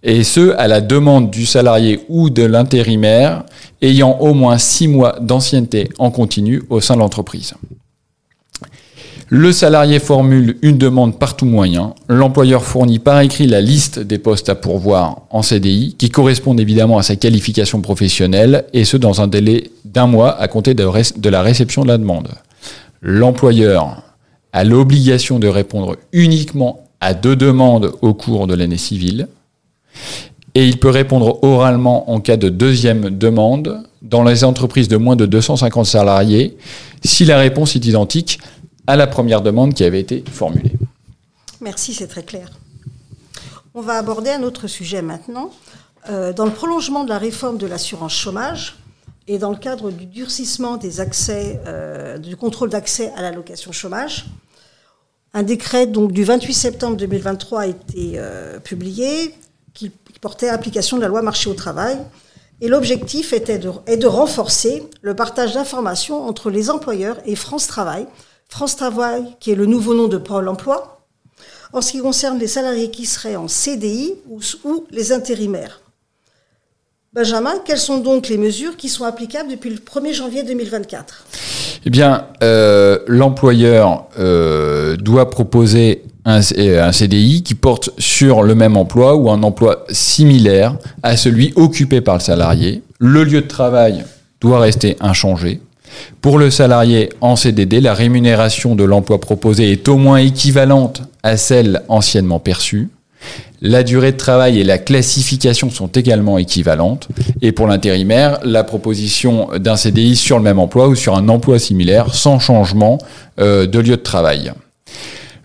Et 0.03 0.25
ce, 0.25 0.51
à 0.57 0.67
la 0.67 0.81
demande 0.81 1.31
du 1.31 1.47
salarié 1.47 2.01
ou 2.09 2.31
de 2.31 2.43
l'intérimaire 2.43 3.45
ayant 3.81 4.19
au 4.19 4.35
moins 4.35 4.59
six 4.59 4.89
mois 4.89 5.21
d'ancienneté 5.21 5.91
en 6.01 6.11
continu 6.11 6.61
au 6.71 6.81
sein 6.81 6.95
de 6.95 7.01
l'entreprise. 7.01 7.55
Le 9.29 9.53
salarié 9.53 10.01
formule 10.01 10.59
une 10.61 10.77
demande 10.77 11.19
par 11.19 11.35
tout 11.35 11.47
moyen. 11.47 11.95
L'employeur 12.09 12.63
fournit 12.63 12.99
par 12.99 13.21
écrit 13.21 13.47
la 13.47 13.63
liste 13.63 13.99
des 13.99 14.19
postes 14.19 14.51
à 14.51 14.55
pourvoir 14.55 15.23
en 15.31 15.41
CDI 15.41 15.95
qui 15.99 16.11
correspondent 16.11 16.61
évidemment 16.61 16.99
à 16.99 17.03
sa 17.03 17.17
qualification 17.17 17.81
professionnelle 17.81 18.65
et 18.75 18.85
ce 18.85 18.99
dans 18.99 19.23
un 19.23 19.27
délai 19.27 19.71
d'un 19.87 20.07
mois 20.07 20.39
à 20.39 20.47
compter 20.47 20.75
de, 20.75 21.29
la 21.29 21.43
réception 21.43 21.83
de 21.83 21.89
la 21.89 21.97
demande. 21.97 22.29
L'employeur 23.01 24.03
a 24.53 24.63
l'obligation 24.63 25.39
de 25.39 25.49
répondre 25.49 25.97
uniquement 26.13 26.85
à 27.01 27.15
deux 27.15 27.37
demandes 27.37 27.93
au 28.03 28.13
cours 28.13 28.47
de 28.47 28.55
l'année 28.55 28.79
civile 28.79 29.29
et 30.55 30.67
il 30.67 30.79
peut 30.79 30.91
répondre 30.91 31.43
oralement 31.43 32.11
en 32.11 32.21
cas 32.21 32.37
de 32.37 32.51
deuxième 32.51 33.11
demande 33.11 33.83
dans 34.03 34.23
les 34.23 34.45
entreprises 34.45 34.89
de 34.89 34.99
moins 34.99 35.17
de 35.17 35.27
250 35.27 35.87
salariés 35.87 36.57
si 37.03 37.25
la 37.25 37.39
réponse 37.39 37.75
est 37.75 37.87
identique 37.87 38.39
à 38.87 38.97
la 38.97 39.07
première 39.07 39.41
demande 39.41 39.75
qui 39.75 39.85
avait 39.85 40.01
été 40.01 40.25
formulée. 40.31 40.73
Merci, 41.61 41.95
c'est 41.95 42.09
très 42.09 42.23
clair. 42.23 42.51
On 43.75 43.81
va 43.81 43.95
aborder 43.95 44.31
un 44.31 44.43
autre 44.43 44.67
sujet 44.67 45.03
maintenant. 45.03 45.51
Euh, 46.11 46.33
dans 46.33 46.45
le 46.45 46.51
prolongement 46.51 47.05
de 47.05 47.09
la 47.09 47.19
réforme 47.19 47.57
de 47.57 47.67
l'assurance 47.67 48.15
chômage 48.15 48.77
et 49.27 49.39
dans 49.39 49.51
le 49.51 49.57
cadre 49.57 49.91
du 49.91 50.05
durcissement 50.05 50.77
des 50.77 51.01
accès, 51.01 51.61
euh, 51.67 52.19
du 52.19 52.37
contrôle 52.37 52.69
d'accès 52.69 53.11
à 53.17 53.23
l'allocation 53.23 53.73
chômage, 53.73 54.27
un 55.33 55.43
décret 55.43 55.87
donc 55.87 56.13
du 56.13 56.25
28 56.25 56.53
septembre 56.53 56.97
2023 56.99 57.61
a 57.63 57.67
été 57.67 58.13
euh, 58.17 58.61
publié 58.61 59.35
qui 59.73 59.91
portait 60.21 60.49
application 60.49 60.99
de 60.99 61.03
la 61.03 61.09
loi 61.09 61.23
marché 61.23 61.51
au 61.51 61.55
travail. 61.55 61.97
Et 62.61 62.69
l'objectif 62.69 63.33
était 63.33 63.61
est 63.87 63.97
de 63.97 64.07
renforcer 64.07 64.89
le 65.03 65.17
partage 65.17 65.55
d'informations 65.55 66.29
entre 66.29 66.51
les 66.51 66.71
employeurs 66.71 67.17
et 67.27 67.35
France 67.35 67.67
Travail 67.67 68.07
France 68.49 68.77
Travail, 68.77 69.25
qui 69.41 69.51
est 69.51 69.57
le 69.57 69.67
nouveau 69.67 69.95
nom 69.95 70.09
de 70.09 70.17
Pôle 70.17 70.49
emploi, 70.49 70.95
en 71.73 71.81
ce 71.81 71.93
qui 71.93 72.01
concerne 72.01 72.39
les 72.39 72.47
salariés 72.47 72.91
qui 72.91 73.05
seraient 73.05 73.37
en 73.37 73.49
CDI 73.49 74.15
ou, 74.31 74.41
les 74.91 75.13
intérimaires. 75.13 75.81
Benjamin, 77.13 77.55
quelles 77.65 77.79
sont 77.79 77.99
donc 77.99 78.29
les 78.29 78.39
mesures 78.39 78.77
qui 78.77 78.89
sont 78.89 79.05
applicables 79.05 79.51
depuis 79.51 79.71
le 79.71 79.77
1er 79.77 80.13
janvier 80.13 80.43
2024 80.43 81.27
Eh 81.85 81.91
bien, 81.91 82.27
euh, 82.43 82.99
l'employeur 83.07 84.07
euh, 84.19 84.97
doit 84.97 85.31
proposer 85.31 86.03
un, 86.25 86.39
un, 86.39 86.93
CDI 86.93 87.43
qui 87.43 87.55
porte 87.55 87.91
sur 87.99 88.43
le 88.43 88.55
même 88.55 88.77
emploi 88.77 89.15
ou 89.17 89.31
un 89.31 89.43
emploi 89.43 89.85
similaire 89.91 90.77
à 91.03 91.17
celui 91.17 91.53
occupé 91.57 92.01
par 92.01 92.15
le 92.15 92.21
salarié. 92.21 92.83
Le 92.99 93.25
lieu 93.25 93.43
de 93.43 93.49
travail 93.49 94.05
doit 94.41 94.61
rester 94.61 94.97
inchangé. 95.01 95.61
Pour 96.21 96.39
le 96.39 96.51
salarié 96.51 97.11
en 97.21 97.37
CDD, 97.37 97.81
la 97.81 97.95
rémunération 97.95 98.75
de 98.75 98.85
l'emploi 98.85 99.21
proposé 99.21 99.73
est 99.73 99.89
au 99.89 99.97
moins 99.97 100.19
équivalente 100.19 101.03
à 101.23 101.37
celle 101.37 101.83
anciennement 101.89 102.41
perçue. 102.41 102.89
La 103.63 103.83
durée 103.83 104.13
de 104.13 104.17
travail 104.19 104.61
et 104.61 104.65
la 104.65 104.79
classification 104.79 105.71
sont 105.71 105.87
également 105.87 106.37
équivalentes. 106.37 107.09
Et 107.41 107.53
pour 107.53 107.67
l'intérimaire, 107.67 108.39
la 108.45 108.63
proposition 108.63 109.49
d'un 109.57 109.77
CDI 109.77 110.17
sur 110.17 110.37
le 110.37 110.45
même 110.45 110.59
emploi 110.59 110.89
ou 110.89 110.95
sur 110.95 111.15
un 111.17 111.29
emploi 111.29 111.59
similaire 111.59 112.15
sans 112.15 112.39
changement 112.39 112.99
euh, 113.41 113.67
de 113.67 113.79
lieu 113.79 113.97
de 113.97 114.03
travail. 114.03 114.53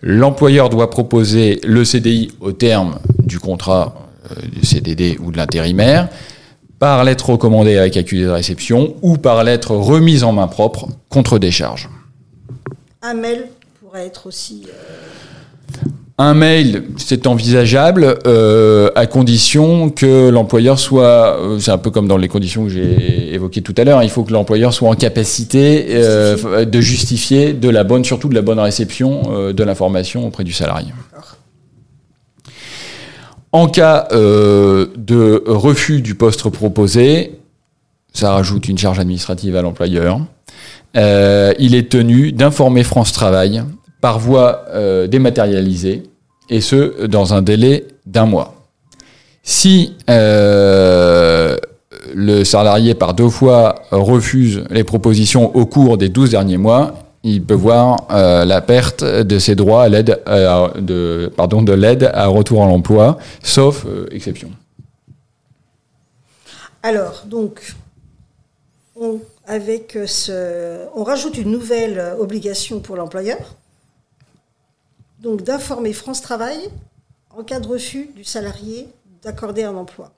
L'employeur 0.02 0.70
doit 0.70 0.90
proposer 0.90 1.60
le 1.64 1.86
CDI 1.86 2.32
au 2.42 2.52
terme 2.52 3.00
du 3.24 3.40
contrat 3.40 3.96
euh, 4.32 4.36
du 4.54 4.66
CDD 4.66 5.18
ou 5.22 5.32
de 5.32 5.38
l'intérimaire 5.38 6.10
par 6.80 7.04
lettre 7.04 7.32
recommandée 7.32 7.78
avec 7.78 7.98
accusé 7.98 8.26
de 8.26 8.30
réception 8.30 8.96
ou 9.02 9.18
par 9.18 9.44
lettre 9.44 9.76
remise 9.76 10.24
en 10.24 10.32
main 10.32 10.48
propre 10.48 10.88
contre 11.10 11.38
décharge. 11.38 11.90
Un 13.02 13.14
mail 13.14 13.48
pourrait 13.80 14.08
être 14.08 14.28
aussi... 14.28 14.66
Euh, 14.68 15.88
un 16.22 16.34
mail, 16.34 16.84
c'est 16.98 17.28
envisageable 17.28 18.20
euh, 18.28 18.90
à 18.96 19.06
condition 19.08 19.90
que 19.90 20.28
l'employeur 20.28 20.78
soit, 20.78 21.40
euh, 21.40 21.60
c'est 21.60 21.72
un 21.72 21.78
peu 21.78 21.92
comme 21.92 22.10
dans 22.10 22.18
les 22.18 22.28
conditions 22.28 22.66
que 22.66 22.70
j'ai 22.70 23.34
évoquées 23.34 23.62
tout 23.62 23.74
à 23.78 23.86
l'heure, 23.86 24.04
il 24.04 24.10
faut 24.10 24.24
que 24.24 24.34
l'employeur 24.34 24.74
soit 24.74 24.90
en 24.90 24.96
capacité 24.96 25.86
de 25.96 26.82
justifier 26.82 27.54
de 27.54 27.70
la 27.70 27.86
bonne, 27.86 28.04
surtout 28.04 28.28
de 28.28 28.36
la 28.36 28.42
bonne 28.42 28.60
réception 28.60 29.54
de 29.54 29.64
l'information 29.64 30.28
auprès 30.28 30.44
du 30.44 30.52
salarié. 30.52 30.90
En 33.52 33.68
cas 33.68 34.08
de 34.12 35.44
refus 35.48 36.02
du 36.02 36.16
poste 36.16 36.48
proposé, 36.50 37.40
ça 38.14 38.32
rajoute 38.32 38.68
une 38.68 38.78
charge 38.78 39.00
administrative 39.00 39.56
à 39.56 39.62
l'employeur. 39.62 40.20
il 40.96 41.76
est 41.76 41.90
tenu 41.90 42.32
d'informer 42.32 42.84
France 42.84 43.12
Travail 43.12 43.64
par 44.02 44.20
voie 44.20 44.66
euh, 44.70 45.08
dématérialisée, 45.08 46.04
et 46.50 46.62
ce, 46.62 47.06
dans 47.06 47.34
un 47.34 47.42
délai 47.42 47.86
d'un 48.06 48.26
mois. 48.26 48.56
Si 49.44 49.96
euh, 50.10 51.58
le 52.14 52.44
salarié 52.44 52.94
par 52.94 53.14
deux 53.14 53.30
fois 53.30 53.84
refuse 53.92 54.64
les 54.70 54.84
propositions 54.84 55.56
au 55.56 55.66
cours 55.66 55.98
des 55.98 56.10
12 56.10 56.32
derniers 56.32 56.58
mois, 56.58 56.94
il 57.24 57.44
peut 57.44 57.54
voir 57.54 58.08
euh, 58.12 58.46
la 58.46 58.62
perte 58.62 59.04
de 59.04 59.40
ses 59.40 59.56
droits 59.56 59.84
à 59.84 59.90
l'aide 59.90 60.22
de 60.26 61.32
pardon 61.36 61.62
de 61.62 61.74
l'aide 61.74 62.10
à 62.14 62.28
retour 62.28 62.64
à 62.64 62.68
l'emploi, 62.68 63.18
sauf 63.44 63.86
exception. 64.12 64.52
Alors 66.84 67.24
donc 67.26 67.76
on, 68.96 69.20
avec 69.48 69.98
ce, 70.06 70.86
on 70.96 71.04
rajoute 71.04 71.38
une 71.38 71.52
nouvelle 71.52 72.16
obligation 72.20 72.80
pour 72.80 72.96
l'employeur 72.96 73.38
donc 75.20 75.44
d'informer 75.44 75.94
France 75.94 76.22
Travail 76.22 76.58
en 77.36 77.44
cas 77.44 77.60
de 77.60 77.68
refus 77.68 78.10
du 78.16 78.24
salarié 78.24 78.88
d'accorder 79.22 79.64
un 79.64 79.76
emploi. 79.76 80.12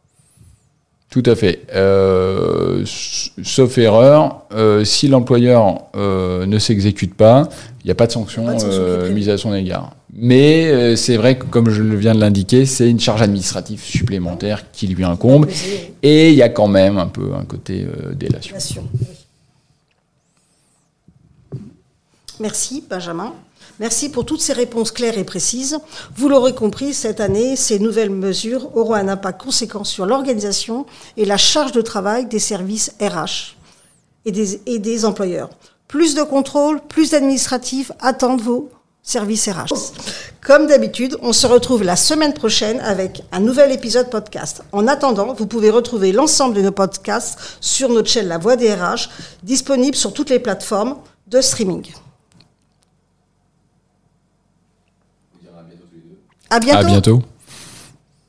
Tout 1.12 1.24
à 1.26 1.36
fait. 1.36 1.68
Euh, 1.76 2.86
sauf 2.86 3.78
erreur, 3.78 4.44
euh, 4.54 4.86
si 4.86 5.10
l'employeur 5.10 5.82
euh, 5.94 6.46
ne 6.46 6.58
s'exécute 6.58 7.16
pas, 7.16 7.50
il 7.84 7.88
n'y 7.88 7.92
a 7.92 7.96
pas 7.96 8.08
de 8.08 8.14
sanction, 8.14 8.48
mise 9.14 9.28
à 9.28 9.38
son 9.38 9.54
égard. 9.54 9.94
Mais 10.14 10.96
c'est 10.96 11.18
vrai 11.18 11.38
que, 11.38 11.46
comme 11.46 11.70
je 11.70 11.84
viens 11.84 12.16
de 12.16 12.22
l'indiquer, 12.22 12.66
c'est 12.66 12.90
une 12.90 13.00
charge 13.00 13.22
administrative 13.22 13.82
supplémentaire 13.82 14.72
qui 14.72 14.88
lui 14.88 15.04
incombe. 15.04 15.48
Et 16.02 16.30
il 16.30 16.36
y 16.36 16.44
a 16.44 16.50
quand 16.50 16.68
même 16.68 16.98
un 16.98 17.08
peu 17.08 17.34
un 17.38 17.44
côté 17.44 17.86
délation. 18.14 18.56
Merci, 22.40 22.84
Benjamin. 22.90 23.34
Merci 23.80 24.10
pour 24.10 24.26
toutes 24.26 24.42
ces 24.42 24.54
réponses 24.54 24.92
claires 24.92 25.18
et 25.18 25.24
précises. 25.24 25.80
Vous 26.16 26.30
l'aurez 26.30 26.54
compris, 26.54 26.94
cette 26.94 27.20
année, 27.20 27.56
ces 27.56 27.80
nouvelles 27.80 28.10
mesures 28.10 28.76
auront 28.78 28.94
un 28.94 29.08
impact 29.08 29.42
conséquent 29.42 29.84
sur 29.84 30.06
l'organisation 30.06 30.86
et 31.18 31.26
la 31.26 31.38
charge 31.38 31.72
de 31.72 31.82
travail 31.82 32.26
des 32.26 32.40
services 32.40 32.94
RH 33.02 33.56
et 34.26 34.80
des, 34.80 35.06
employeurs. 35.06 35.50
Plus 35.88 36.16
de 36.16 36.24
contrôle, 36.24 36.80
plus 36.88 37.12
d'administratifs 37.12 37.92
attendent 38.00 38.42
vos 38.42 38.70
services 39.04 39.50
RH. 39.50 39.74
Comme 40.46 40.68
d'habitude, 40.68 41.18
on 41.22 41.34
se 41.34 41.48
retrouve 41.48 41.84
la 41.84 41.96
semaine 41.96 42.34
prochaine 42.34 42.80
avec 42.82 43.24
un 43.32 43.40
nouvel 43.40 43.72
épisode 43.72 44.10
podcast. 44.10 44.62
En 44.72 44.88
attendant, 44.88 45.34
vous 45.34 45.48
pouvez 45.48 45.70
retrouver 45.70 46.12
l'ensemble 46.12 46.56
de 46.56 46.62
nos 46.62 46.72
podcasts 46.72 47.58
sur 47.62 47.90
notre 47.90 48.10
chaîne 48.10 48.28
La 48.28 48.38
Voix 48.38 48.56
des 48.56 48.74
RH, 48.74 49.10
disponible 49.44 49.96
sur 49.96 50.14
toutes 50.14 50.30
les 50.30 50.40
plateformes 50.40 50.98
de 51.28 51.42
streaming. 51.42 51.92
À 56.52 56.60
bientôt. 56.60 56.86
Bientôt. 56.88 57.24